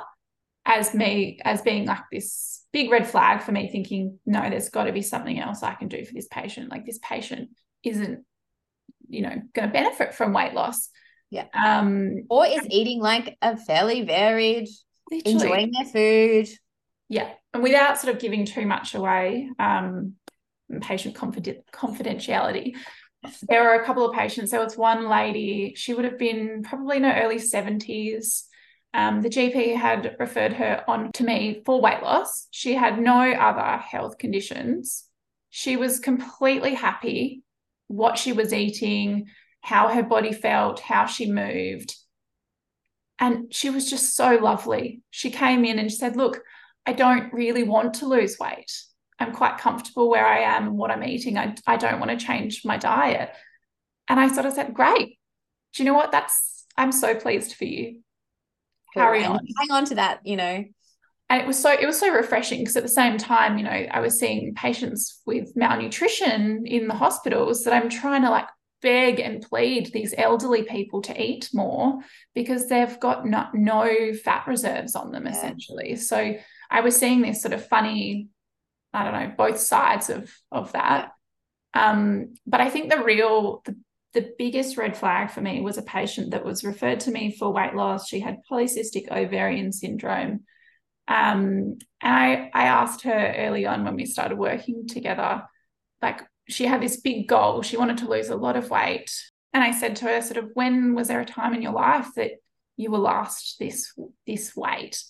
[0.64, 4.84] as me, as being like this big red flag for me, thinking, no, there's got
[4.84, 6.70] to be something else I can do for this patient.
[6.70, 7.50] Like this patient
[7.82, 8.24] isn't,
[9.08, 10.88] you know, going to benefit from weight loss.
[11.30, 11.46] Yeah.
[11.54, 14.68] Um, or is eating like a fairly varied
[15.10, 15.34] Literally.
[15.34, 16.48] enjoying their food.
[17.08, 17.30] Yeah.
[17.54, 20.14] And without sort of giving too much away, um,
[20.80, 22.76] patient confident, confidentiality.
[23.48, 24.50] There were a couple of patients.
[24.50, 28.42] There was one lady, she would have been probably in her early 70s.
[28.94, 32.48] Um, the GP had referred her on to me for weight loss.
[32.50, 35.04] She had no other health conditions.
[35.50, 37.42] She was completely happy
[37.88, 39.26] what she was eating,
[39.60, 41.94] how her body felt, how she moved.
[43.18, 45.02] And she was just so lovely.
[45.10, 46.40] She came in and she said, Look,
[46.84, 48.72] I don't really want to lose weight.
[49.18, 51.38] I'm quite comfortable where I am and what I'm eating.
[51.38, 53.30] I, I don't want to change my diet.
[54.08, 55.18] And I sort of said, Great.
[55.74, 56.12] Do you know what?
[56.12, 58.00] That's, I'm so pleased for you.
[58.94, 59.40] Carry on.
[59.58, 60.64] Hang on to that, you know.
[61.28, 63.70] And it was so, it was so refreshing because at the same time, you know,
[63.70, 68.46] I was seeing patients with malnutrition in the hospitals that I'm trying to like
[68.82, 71.98] beg and plead these elderly people to eat more
[72.34, 75.32] because they've got no, no fat reserves on them yeah.
[75.32, 75.96] essentially.
[75.96, 76.36] So
[76.70, 78.28] i was seeing this sort of funny
[78.92, 81.12] i don't know both sides of of that.
[81.74, 83.76] Um but i think the real the,
[84.14, 87.52] the biggest red flag for me was a patient that was referred to me for
[87.52, 88.08] weight loss.
[88.08, 90.44] She had polycystic ovarian syndrome.
[91.06, 95.42] Um, and I, I asked her early on when we started working together,
[96.00, 97.62] like, she had this big goal.
[97.62, 99.12] She wanted to lose a lot of weight.
[99.52, 102.08] And I said to her, sort of, when was there a time in your life
[102.16, 102.32] that
[102.76, 103.92] you were lost this
[104.26, 105.02] this weight?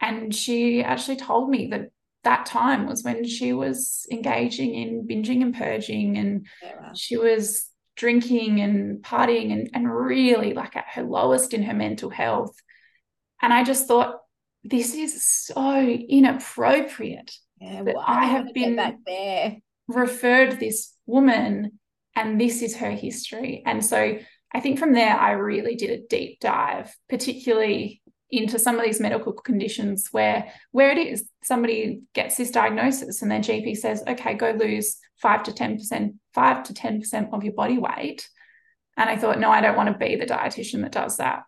[0.00, 1.90] And she actually told me that
[2.24, 7.66] that time was when she was engaging in binging and purging and yeah, she was
[7.96, 12.54] drinking and partying and, and really like at her lowest in her mental health.
[13.42, 14.20] And I just thought,
[14.62, 17.32] this is so inappropriate.
[17.60, 21.78] Yeah, well, I, I have been back there referred this woman
[22.16, 23.62] and this is her history.
[23.66, 24.18] And so
[24.52, 29.00] I think from there, I really did a deep dive, particularly into some of these
[29.00, 34.34] medical conditions where where it is somebody gets this diagnosis and their GP says, okay,
[34.34, 38.28] go lose five to 10%, five to 10% of your body weight.
[38.96, 41.42] And I thought, no, I don't want to be the dietitian that does that.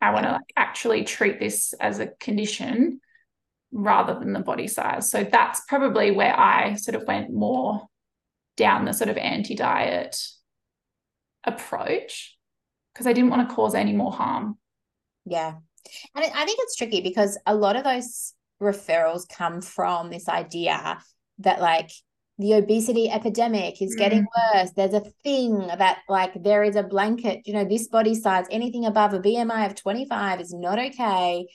[0.00, 3.00] I want to like actually treat this as a condition
[3.72, 5.10] rather than the body size.
[5.10, 7.86] So that's probably where I sort of went more
[8.56, 10.16] down the sort of anti diet
[11.44, 12.36] approach
[12.92, 14.58] because I didn't want to cause any more harm.
[15.24, 15.54] Yeah.
[16.14, 20.98] And I think it's tricky because a lot of those referrals come from this idea
[21.38, 21.90] that, like,
[22.38, 24.54] the obesity epidemic is getting mm.
[24.54, 24.72] worse.
[24.72, 28.84] There's a thing that, like, there is a blanket, you know, this body size, anything
[28.84, 31.46] above a BMI of 25 is not okay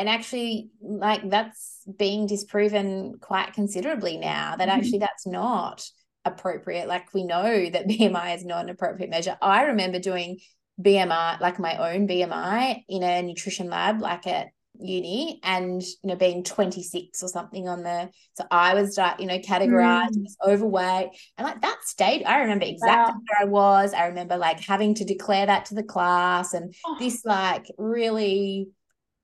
[0.00, 4.78] and actually like that's being disproven quite considerably now that mm-hmm.
[4.78, 5.84] actually that's not
[6.24, 10.38] appropriate like we know that bmi is not an appropriate measure i remember doing
[10.80, 14.48] bmi like my own bmi in a nutrition lab like at
[14.82, 19.38] uni and you know being 26 or something on the so i was you know
[19.38, 20.24] categorized mm.
[20.24, 23.20] as overweight and like that stayed i remember exactly wow.
[23.28, 26.96] where i was i remember like having to declare that to the class and oh.
[26.98, 28.70] this like really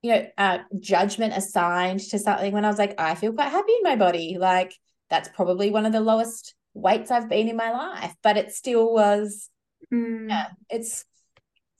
[0.01, 3.73] you know, uh, judgment assigned to something when I was like, I feel quite happy
[3.73, 4.37] in my body.
[4.39, 4.73] Like
[5.09, 8.93] that's probably one of the lowest weights I've been in my life, but it still
[8.93, 9.49] was.
[9.93, 10.29] Mm.
[10.29, 11.05] Yeah, it's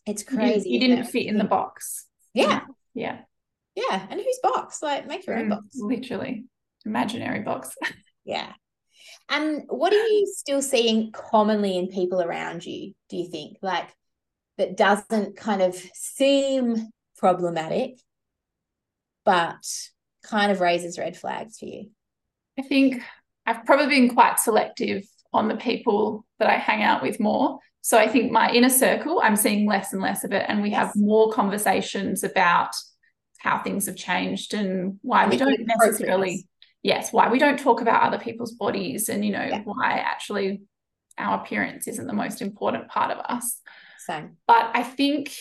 [0.05, 0.69] it's crazy.
[0.69, 2.07] You, didn't fit in the box.
[2.33, 2.61] Yeah.
[2.93, 3.19] Yeah.
[3.75, 4.07] Yeah.
[4.09, 4.81] And whose box?
[4.81, 5.65] Like make your mm, own box.
[5.75, 6.45] Literally.
[6.85, 7.75] Imaginary box.
[8.25, 8.53] yeah.
[9.29, 13.57] And what are you still seeing commonly in people around you, do you think?
[13.61, 13.89] Like
[14.57, 16.87] that doesn't kind of seem
[17.17, 17.99] problematic,
[19.27, 19.61] but
[20.23, 21.89] kind of raises red flags for you?
[22.57, 23.03] I think
[23.45, 25.03] I've probably been quite selective
[25.33, 27.59] on the people that I hang out with more.
[27.81, 30.45] So I think my inner circle, I'm seeing less and less of it.
[30.47, 30.79] And we yes.
[30.79, 32.73] have more conversations about
[33.39, 36.47] how things have changed and why and we don't necessarily,
[36.81, 39.61] yes, why we don't talk about other people's bodies and, you know, yeah.
[39.65, 40.61] why actually
[41.17, 43.59] our appearance isn't the most important part of us.
[43.99, 44.37] Same.
[44.47, 45.33] But I think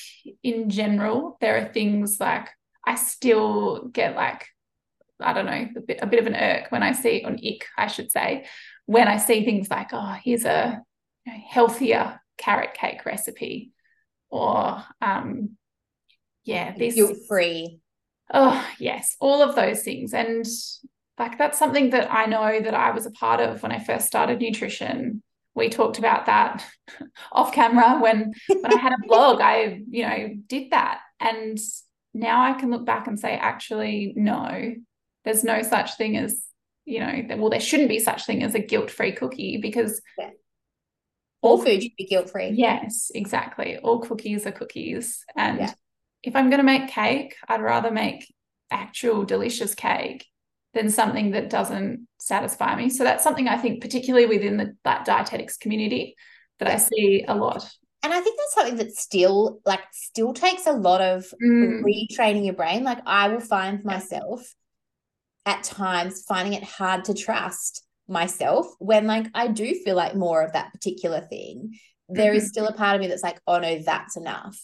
[0.42, 2.48] in general, there are things like
[2.86, 4.46] I still get like,
[5.20, 7.66] I don't know, a bit, a bit of an irk when I see on ick,
[7.76, 8.46] I should say,
[8.86, 10.82] when I see things like, oh, here's a
[11.26, 13.72] healthier carrot cake recipe,
[14.30, 15.56] or um,
[16.44, 17.80] yeah, this guilt free.
[18.32, 20.44] Oh yes, all of those things, and
[21.18, 24.06] like that's something that I know that I was a part of when I first
[24.06, 25.22] started nutrition.
[25.54, 26.64] We talked about that
[27.32, 29.40] off camera when when I had a blog.
[29.40, 31.58] I you know did that, and
[32.16, 34.74] now I can look back and say, actually, no,
[35.24, 36.42] there's no such thing as
[36.86, 40.30] you know, well, there shouldn't be such thing as a guilt-free cookie because yeah.
[41.42, 42.50] all food should be guilt-free.
[42.54, 43.76] Yes, exactly.
[43.78, 45.24] All cookies are cookies.
[45.36, 45.72] And yeah.
[46.22, 48.32] if I'm going to make cake, I'd rather make
[48.70, 50.26] actual delicious cake
[50.74, 52.88] than something that doesn't satisfy me.
[52.88, 56.14] So that's something I think, particularly within the that dietetics community,
[56.60, 56.68] that.
[56.68, 57.68] I see a lot.
[58.06, 61.82] And I think that's something that still like still takes a lot of mm.
[61.82, 62.84] retraining your brain.
[62.84, 64.54] Like I will find myself
[65.44, 70.42] at times finding it hard to trust myself when like I do feel like more
[70.42, 71.80] of that particular thing.
[72.08, 72.36] There mm-hmm.
[72.36, 74.56] is still a part of me that's like, oh no, that's enough.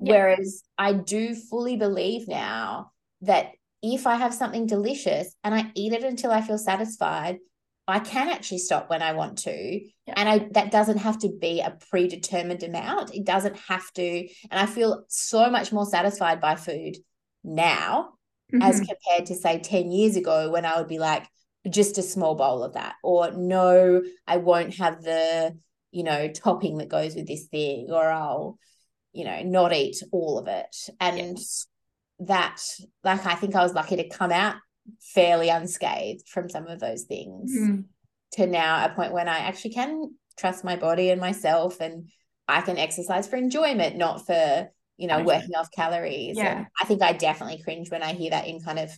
[0.00, 0.14] Yeah.
[0.14, 3.50] Whereas I do fully believe now that
[3.82, 7.36] if I have something delicious and I eat it until I feel satisfied,
[7.88, 9.80] I can actually stop when I want to.
[10.06, 10.14] Yeah.
[10.16, 13.14] And I that doesn't have to be a predetermined amount.
[13.14, 14.02] It doesn't have to.
[14.02, 14.28] And
[14.60, 16.96] I feel so much more satisfied by food
[17.42, 18.10] now
[18.52, 18.62] mm-hmm.
[18.62, 21.26] as compared to say 10 years ago when I would be like,
[21.68, 25.56] just a small bowl of that, or no, I won't have the,
[25.90, 28.58] you know, topping that goes with this thing, or I'll,
[29.12, 30.74] you know, not eat all of it.
[31.00, 31.66] And yes.
[32.20, 32.62] that,
[33.04, 34.56] like, I think I was lucky to come out
[35.00, 37.80] fairly unscathed from some of those things mm-hmm.
[38.32, 42.08] to now a point when I actually can trust my body and myself and
[42.46, 46.36] I can exercise for enjoyment, not for you know, working off calories.
[46.36, 46.58] Yeah.
[46.58, 48.90] And I think I definitely cringe when I hear that in kind of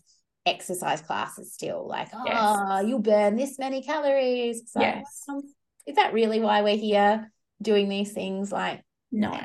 [0.47, 2.89] exercise classes still like, oh, yes.
[2.89, 4.63] you'll burn this many calories.
[4.67, 5.25] So yes.
[5.29, 5.43] Um,
[5.87, 7.31] is that really why we're here
[7.61, 8.51] doing these things?
[8.51, 8.83] Like,
[9.13, 9.39] no,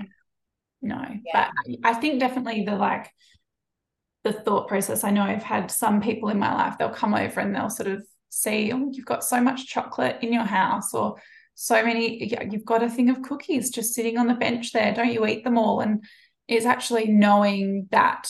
[0.82, 1.06] no.
[1.26, 1.52] Yeah.
[1.66, 3.12] But I think definitely the like,
[4.26, 5.04] the thought process.
[5.04, 7.88] I know I've had some people in my life, they'll come over and they'll sort
[7.88, 11.16] of see, oh, you've got so much chocolate in your house, or
[11.54, 14.94] so many, you've got a thing of cookies just sitting on the bench there.
[14.94, 15.80] Don't you eat them all?
[15.80, 16.04] And
[16.48, 18.28] it's actually knowing that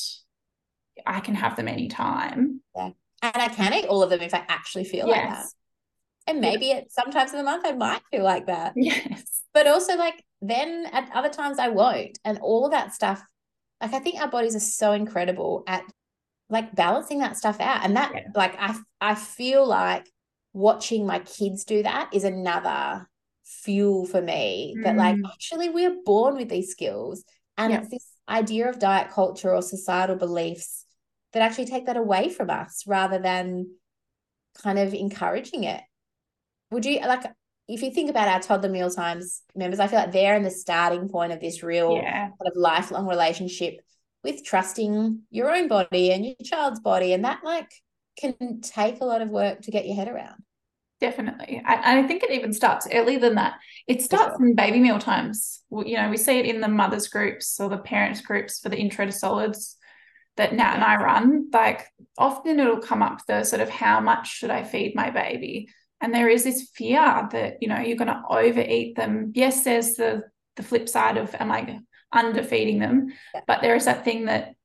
[1.08, 2.62] I can have them anytime.
[2.76, 2.92] Yeah.
[3.22, 5.18] And I can eat all of them if I actually feel yes.
[5.18, 5.46] like that.
[6.28, 6.76] And maybe yeah.
[6.76, 8.74] at sometimes in the month I might feel like that.
[8.76, 9.42] Yes.
[9.54, 12.20] But also like then at other times I won't.
[12.26, 13.24] And all of that stuff,
[13.86, 15.84] like I think our bodies are so incredible at
[16.50, 17.84] like balancing that stuff out.
[17.84, 18.28] And that yeah.
[18.34, 20.08] like I I feel like
[20.54, 23.08] watching my kids do that is another
[23.44, 24.76] fuel for me.
[24.78, 24.84] Mm.
[24.84, 27.24] That like actually we're born with these skills
[27.58, 27.80] and yeah.
[27.82, 30.86] it's this idea of diet culture or societal beliefs
[31.34, 33.68] that actually take that away from us rather than
[34.64, 35.82] kind of encouraging it.
[36.72, 37.24] Would you like
[37.68, 41.10] if you think about our Toddler Mealtimes members, I feel like they're in the starting
[41.10, 42.28] point of this real yeah.
[42.28, 43.80] kind of lifelong relationship
[44.24, 47.14] with trusting your own body and your child's body.
[47.14, 47.72] And that like
[48.20, 50.44] can take a lot of work to get your head around.
[51.02, 51.62] Definitely.
[51.66, 53.56] I, I think it even starts earlier than that.
[53.88, 54.48] It starts sure.
[54.48, 55.60] in Baby Mealtimes.
[55.72, 58.78] You know, we see it in the mothers groups or the parents groups for the
[58.78, 59.76] intro to solids
[60.38, 61.50] that Nat and I run.
[61.52, 61.88] Like
[62.18, 65.70] often it'll come up the sort of how much should I feed my baby?
[66.02, 69.32] And there is this fear that, you know, you're going to overeat them.
[69.34, 70.24] Yes, there's the
[70.56, 71.80] the flip side of am I
[72.14, 73.12] underfeeding them?
[73.34, 73.42] Yeah.
[73.48, 74.56] But there is that thing that,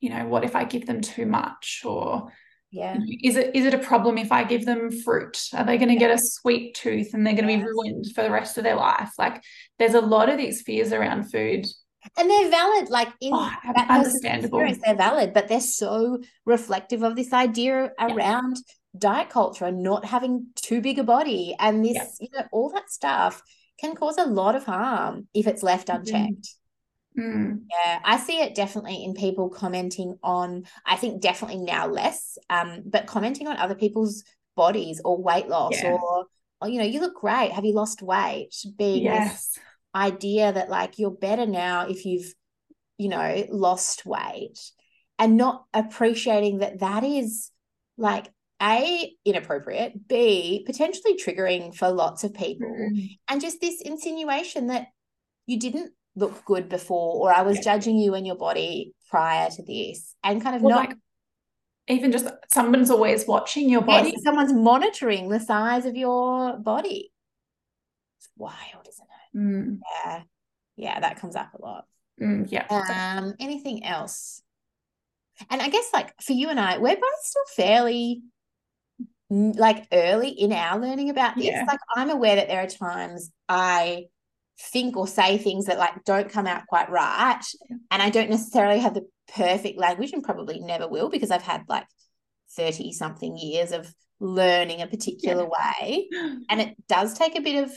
[0.00, 2.30] you know, what if I give them too much or
[2.70, 5.88] yeah is it is it a problem if i give them fruit are they going
[5.88, 7.62] to get a sweet tooth and they're going to yes.
[7.62, 9.42] be ruined for the rest of their life like
[9.78, 11.66] there's a lot of these fears around food
[12.16, 17.16] and they're valid like in oh, that understandable they're valid but they're so reflective of
[17.16, 18.74] this idea around yeah.
[18.96, 22.90] Diet culture and not having too big a body and this you know all that
[22.90, 23.42] stuff
[23.78, 26.54] can cause a lot of harm if it's left unchecked
[27.18, 27.62] Mm.
[27.68, 32.84] Yeah, I see it definitely in people commenting on, I think definitely now less, um,
[32.86, 34.22] but commenting on other people's
[34.54, 35.94] bodies or weight loss yeah.
[35.94, 36.26] or,
[36.60, 37.50] or, you know, you look great.
[37.50, 38.54] Have you lost weight?
[38.76, 39.32] Being yes.
[39.32, 39.58] this
[39.96, 42.32] idea that like you're better now if you've
[42.98, 44.58] you know, lost weight
[45.18, 47.50] and not appreciating that that is
[47.96, 48.26] like
[48.60, 53.06] a inappropriate b potentially triggering for lots of people Mm-hmm.
[53.28, 54.88] and just this insinuation that
[55.46, 57.62] you didn't look good before or i was Yeah.
[57.74, 60.96] judging you and your body prior to this and kind of Or not like
[61.88, 64.10] even just someone's always watching your body.
[64.10, 67.12] yes, someone's monitoring the size of your body
[68.18, 70.22] it's wild isn't it Mm, yeah
[70.76, 71.84] yeah that comes up a lot
[72.20, 72.66] mm, yeah.
[73.18, 74.42] um anything else
[75.50, 78.22] and i guess like for you and i we're both still fairly
[79.30, 81.64] like early in our learning about this Yeah.
[81.68, 84.04] like i'm aware that there are times i
[84.72, 87.42] think or say things that like don't come out quite right
[87.90, 91.62] and i don't necessarily have the perfect language and probably never will because i've had
[91.68, 91.84] like
[92.56, 96.08] 30 something years of learning a particular way
[96.48, 97.70] and it does take a bit of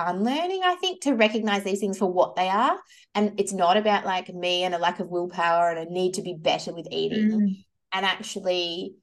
[0.00, 2.76] unlearning i think to recognize these things for what they are
[3.14, 6.22] and it's not about like me and a lack of willpower and a need to
[6.22, 8.94] be better with eating Mm, and actually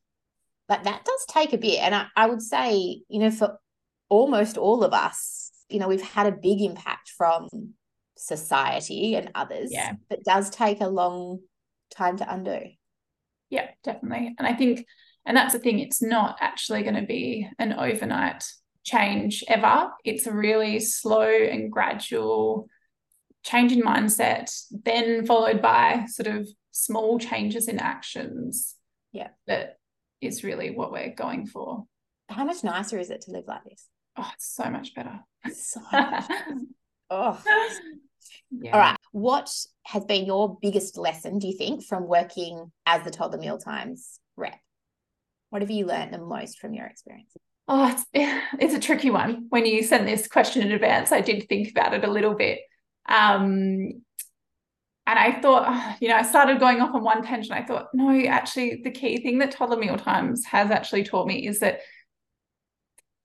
[0.71, 3.59] like that does take a bit and I, I would say you know for
[4.09, 7.47] almost all of us you know we've had a big impact from
[8.17, 9.93] society and others Yeah.
[10.09, 11.39] that does take a long
[11.95, 12.59] time to undo
[13.49, 14.33] Yeah, definitely.
[14.37, 14.85] And I think,
[15.25, 18.43] and that's the thing, it's not actually going to be an overnight
[18.83, 19.89] change ever.
[20.05, 22.67] It's a really slow and gradual
[23.43, 28.75] change in mindset, then followed by sort of small changes in actions.
[29.11, 29.29] Yeah.
[29.47, 29.77] That
[30.21, 31.85] is really what we're going for.
[32.29, 35.19] how much nicer is it to live like this Oh, it's so much better.
[35.53, 36.25] so much
[37.09, 37.41] oh
[38.51, 38.71] yeah.
[38.73, 38.97] All right.
[39.11, 39.49] What
[39.85, 44.59] has been your biggest lesson, do you think, from working as the Toddler Mealtimes rep?
[45.49, 47.31] What have you learned the most from your experience?
[47.67, 48.05] Oh, it's,
[48.59, 49.47] it's a tricky one.
[49.49, 52.59] When you sent this question in advance, I did think about it a little bit.
[53.09, 54.01] Um,
[55.07, 57.57] and I thought, oh, you know, I started going off on one tangent.
[57.57, 61.59] I thought, no, actually, the key thing that Toddler Mealtimes has actually taught me is
[61.59, 61.81] that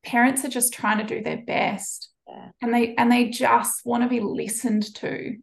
[0.05, 2.11] parents are just trying to do their best.
[2.27, 2.49] Yeah.
[2.63, 5.37] And they and they just want to be listened to.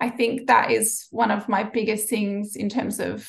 [0.00, 3.28] I think that is one of my biggest things in terms of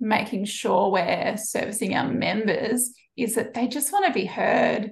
[0.00, 4.90] making sure we're servicing our members is that they just want to be heard.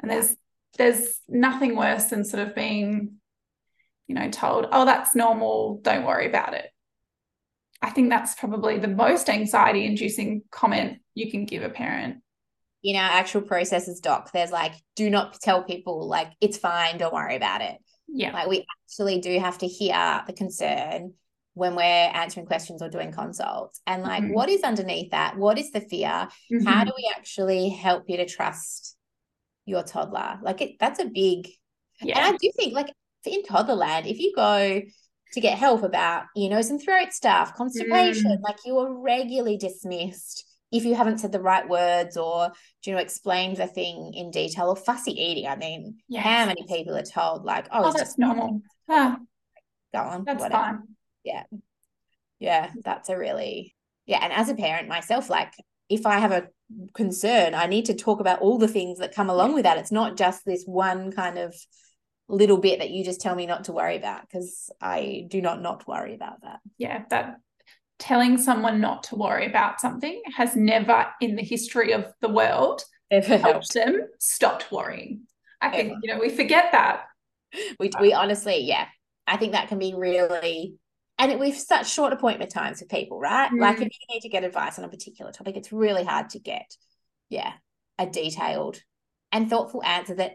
[0.00, 0.34] And there's
[0.78, 3.16] there's nothing worse than sort of being,
[4.06, 6.66] you know, told, oh, that's normal, don't worry about it.
[7.80, 12.22] I think that's probably the most anxiety inducing comment you can give a parent.
[12.84, 17.14] In our actual processes doc, there's like, do not tell people, like, it's fine, don't
[17.14, 17.78] worry about it.
[18.08, 18.32] Yeah.
[18.32, 21.14] Like, we actually do have to hear the concern
[21.54, 23.80] when we're answering questions or doing consults.
[23.86, 24.32] And like, Mhm.
[24.32, 25.36] what is underneath that?
[25.36, 26.08] What is the fear?
[26.08, 26.86] How Mhm.
[26.86, 28.96] do we actually help you to trust
[29.66, 30.38] your toddler?
[30.42, 31.48] Like, it, that's a big
[32.00, 32.18] yeah.
[32.18, 32.92] And I do think, like,
[33.26, 34.80] in toddlerland, if you go
[35.32, 38.42] to get help about ear, nose, and throat stuff, constipation, Mm.
[38.42, 42.50] like you are regularly dismissed if you haven't said the right words or,
[42.84, 45.46] you know, explained the thing in detail or fussy eating.
[45.46, 46.24] I mean, Yes.
[46.24, 48.60] how many people are told, like, oh, Oh, it's just normal.
[48.88, 49.18] Ah,
[49.92, 50.62] go on, that's whatever.
[50.62, 50.82] fine.
[51.24, 51.44] Yeah,
[52.38, 53.74] yeah, that's a really,
[54.06, 54.18] yeah.
[54.22, 55.52] And as a parent myself, like,
[55.88, 56.48] if I have a
[56.94, 59.76] concern, I need to talk about all the things that come along with that.
[59.78, 61.54] It's not just this one kind of
[62.34, 65.60] little bit that you just tell me not to worry about because I do not
[65.62, 66.60] not worry about that.
[66.78, 67.36] Yeah, that
[67.98, 72.82] telling someone not to worry about something has never in the history of the world
[73.10, 75.22] Ever helped them stopped worrying.
[75.60, 77.02] I think, you know, we forget that.
[77.78, 78.86] We we honestly, yeah,
[79.26, 80.74] I think that can be really,
[81.18, 83.50] and we've such short appointment times with people, right?
[83.52, 83.82] Like Mm.
[83.86, 86.74] if you need to get advice on a particular topic, it's really hard to get,
[87.28, 87.52] yeah,
[87.98, 88.80] a detailed
[89.30, 90.32] and thoughtful answer that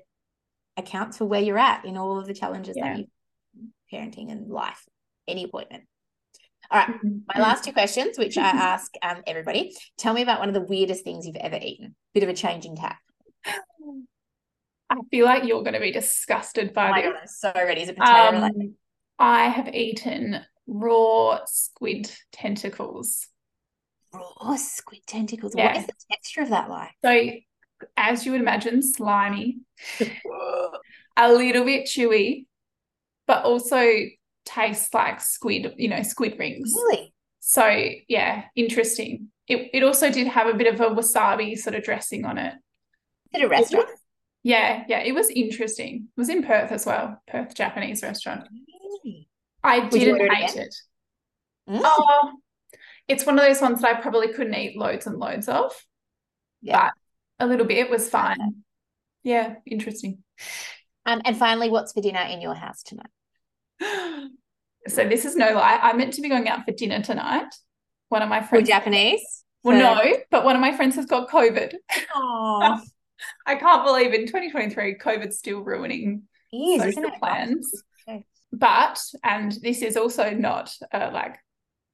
[0.78, 2.94] accounts for where you're at in all of the challenges Yeah.
[2.94, 3.08] that you
[3.92, 4.84] parenting and life,
[5.28, 5.86] any appointment.
[6.70, 7.22] All right, Mm.
[7.34, 9.76] my last two questions, which I ask um, everybody.
[9.98, 11.96] Tell me about one of the weirdest things you've ever eaten.
[12.14, 13.00] Bit of a change in tack.
[14.90, 17.12] I feel like you're going to be disgusted Oh by my this.
[17.12, 17.82] god, I'm so ready.
[17.84, 18.62] Is it potato related?
[18.62, 18.76] Um,
[19.20, 23.28] I have eaten raw squid tentacles.
[24.14, 25.56] Raw squid tentacles.
[25.56, 25.80] What Yeah.
[25.80, 26.92] is the texture of that like?
[27.04, 27.32] So,
[27.96, 29.60] as you would imagine, slimy,
[31.18, 32.46] a little bit chewy,
[33.28, 33.84] but also
[34.46, 36.74] tastes like squid, you know, squid rings.
[36.76, 37.14] Really?
[37.40, 37.68] So,
[38.08, 39.30] yeah, interesting.
[39.48, 42.54] It, it also did have a bit of a wasabi sort of dressing on it.
[43.34, 43.90] Is it a restaurant?
[44.44, 46.08] Yeah, yeah, it was interesting.
[46.16, 48.48] It was in Perth as well, Perth Japanese restaurant.
[49.04, 49.28] Really?
[49.64, 50.64] I didn't it hate again?
[50.68, 50.76] it.
[51.70, 51.82] Mm.
[51.84, 52.32] Oh,
[53.08, 55.74] it's one of those ones that I probably couldn't eat loads and loads of,
[56.62, 56.86] Yeah.
[56.86, 56.94] but
[57.40, 58.64] a little bit It was fine.
[59.24, 60.24] Yeah, interesting.
[61.06, 63.10] Um, and finally, what's for dinner in your house tonight?
[64.88, 65.80] so this is no lie.
[65.82, 67.54] I'm meant to be going out for dinner tonight.
[68.10, 68.68] One of my friends.
[68.68, 69.44] Japanese?
[69.64, 71.74] Well, no, but one of my friends has got COVID.
[72.16, 72.80] Oh,
[73.46, 76.24] I can't believe in 2023, COVID's still ruining
[76.54, 77.20] is, social isn't it?
[77.20, 77.84] plans.
[78.08, 78.24] Okay.
[78.54, 81.38] But, and this is also not a like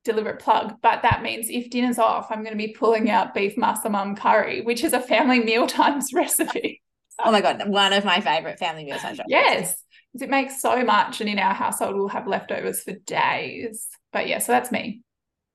[0.04, 3.56] deliberate plug, but that means if dinner's off, I'm going to be pulling out beef
[3.56, 6.82] massaman curry, which is a Family Mealtimes recipe.
[7.24, 9.02] Oh my god, one of my favorite family meals.
[9.04, 9.76] I Yes,
[10.12, 13.88] because it makes so much, and in our household, we'll have leftovers for days.
[14.12, 15.02] But yeah, so that's me.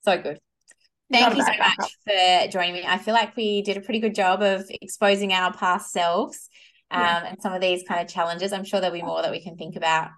[0.05, 0.39] so good.
[1.11, 2.85] Thank you so much for joining me.
[2.87, 6.51] I feel like we did a pretty good job of exposing our past selves
[6.91, 7.27] um, Yeah.
[7.29, 8.53] and some of these kind of challenges.
[8.53, 10.11] I'm sure there'll be more that we can think about.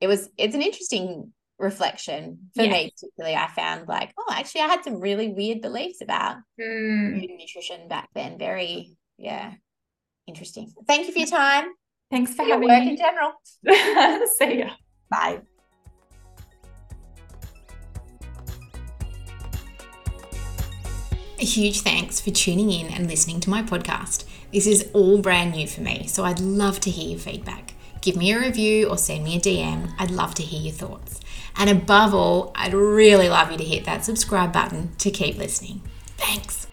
[0.00, 2.72] It was it's an interesting reflection for Yeah.
[2.72, 3.36] me particularly.
[3.36, 8.08] I found like, oh, actually I had some really weird beliefs about Mm, nutrition back
[8.14, 8.38] then.
[8.38, 9.54] Very, yeah,
[10.26, 10.72] interesting.
[10.86, 11.68] Thank you for your time.
[12.10, 12.96] thanks for For your having work in me.
[12.96, 13.32] general.
[14.38, 14.70] See ya.
[15.10, 15.42] Bye.
[21.38, 24.24] A huge thanks for tuning in and listening to my podcast.
[24.52, 27.74] This is all brand new for me, so I'd love to hear your feedback.
[28.00, 29.92] Give me a review or send me a DM.
[29.98, 31.20] I'd love to hear your thoughts.
[31.56, 35.82] And above all, I'd really love you to hit that subscribe button to keep listening.
[36.16, 36.69] Thanks.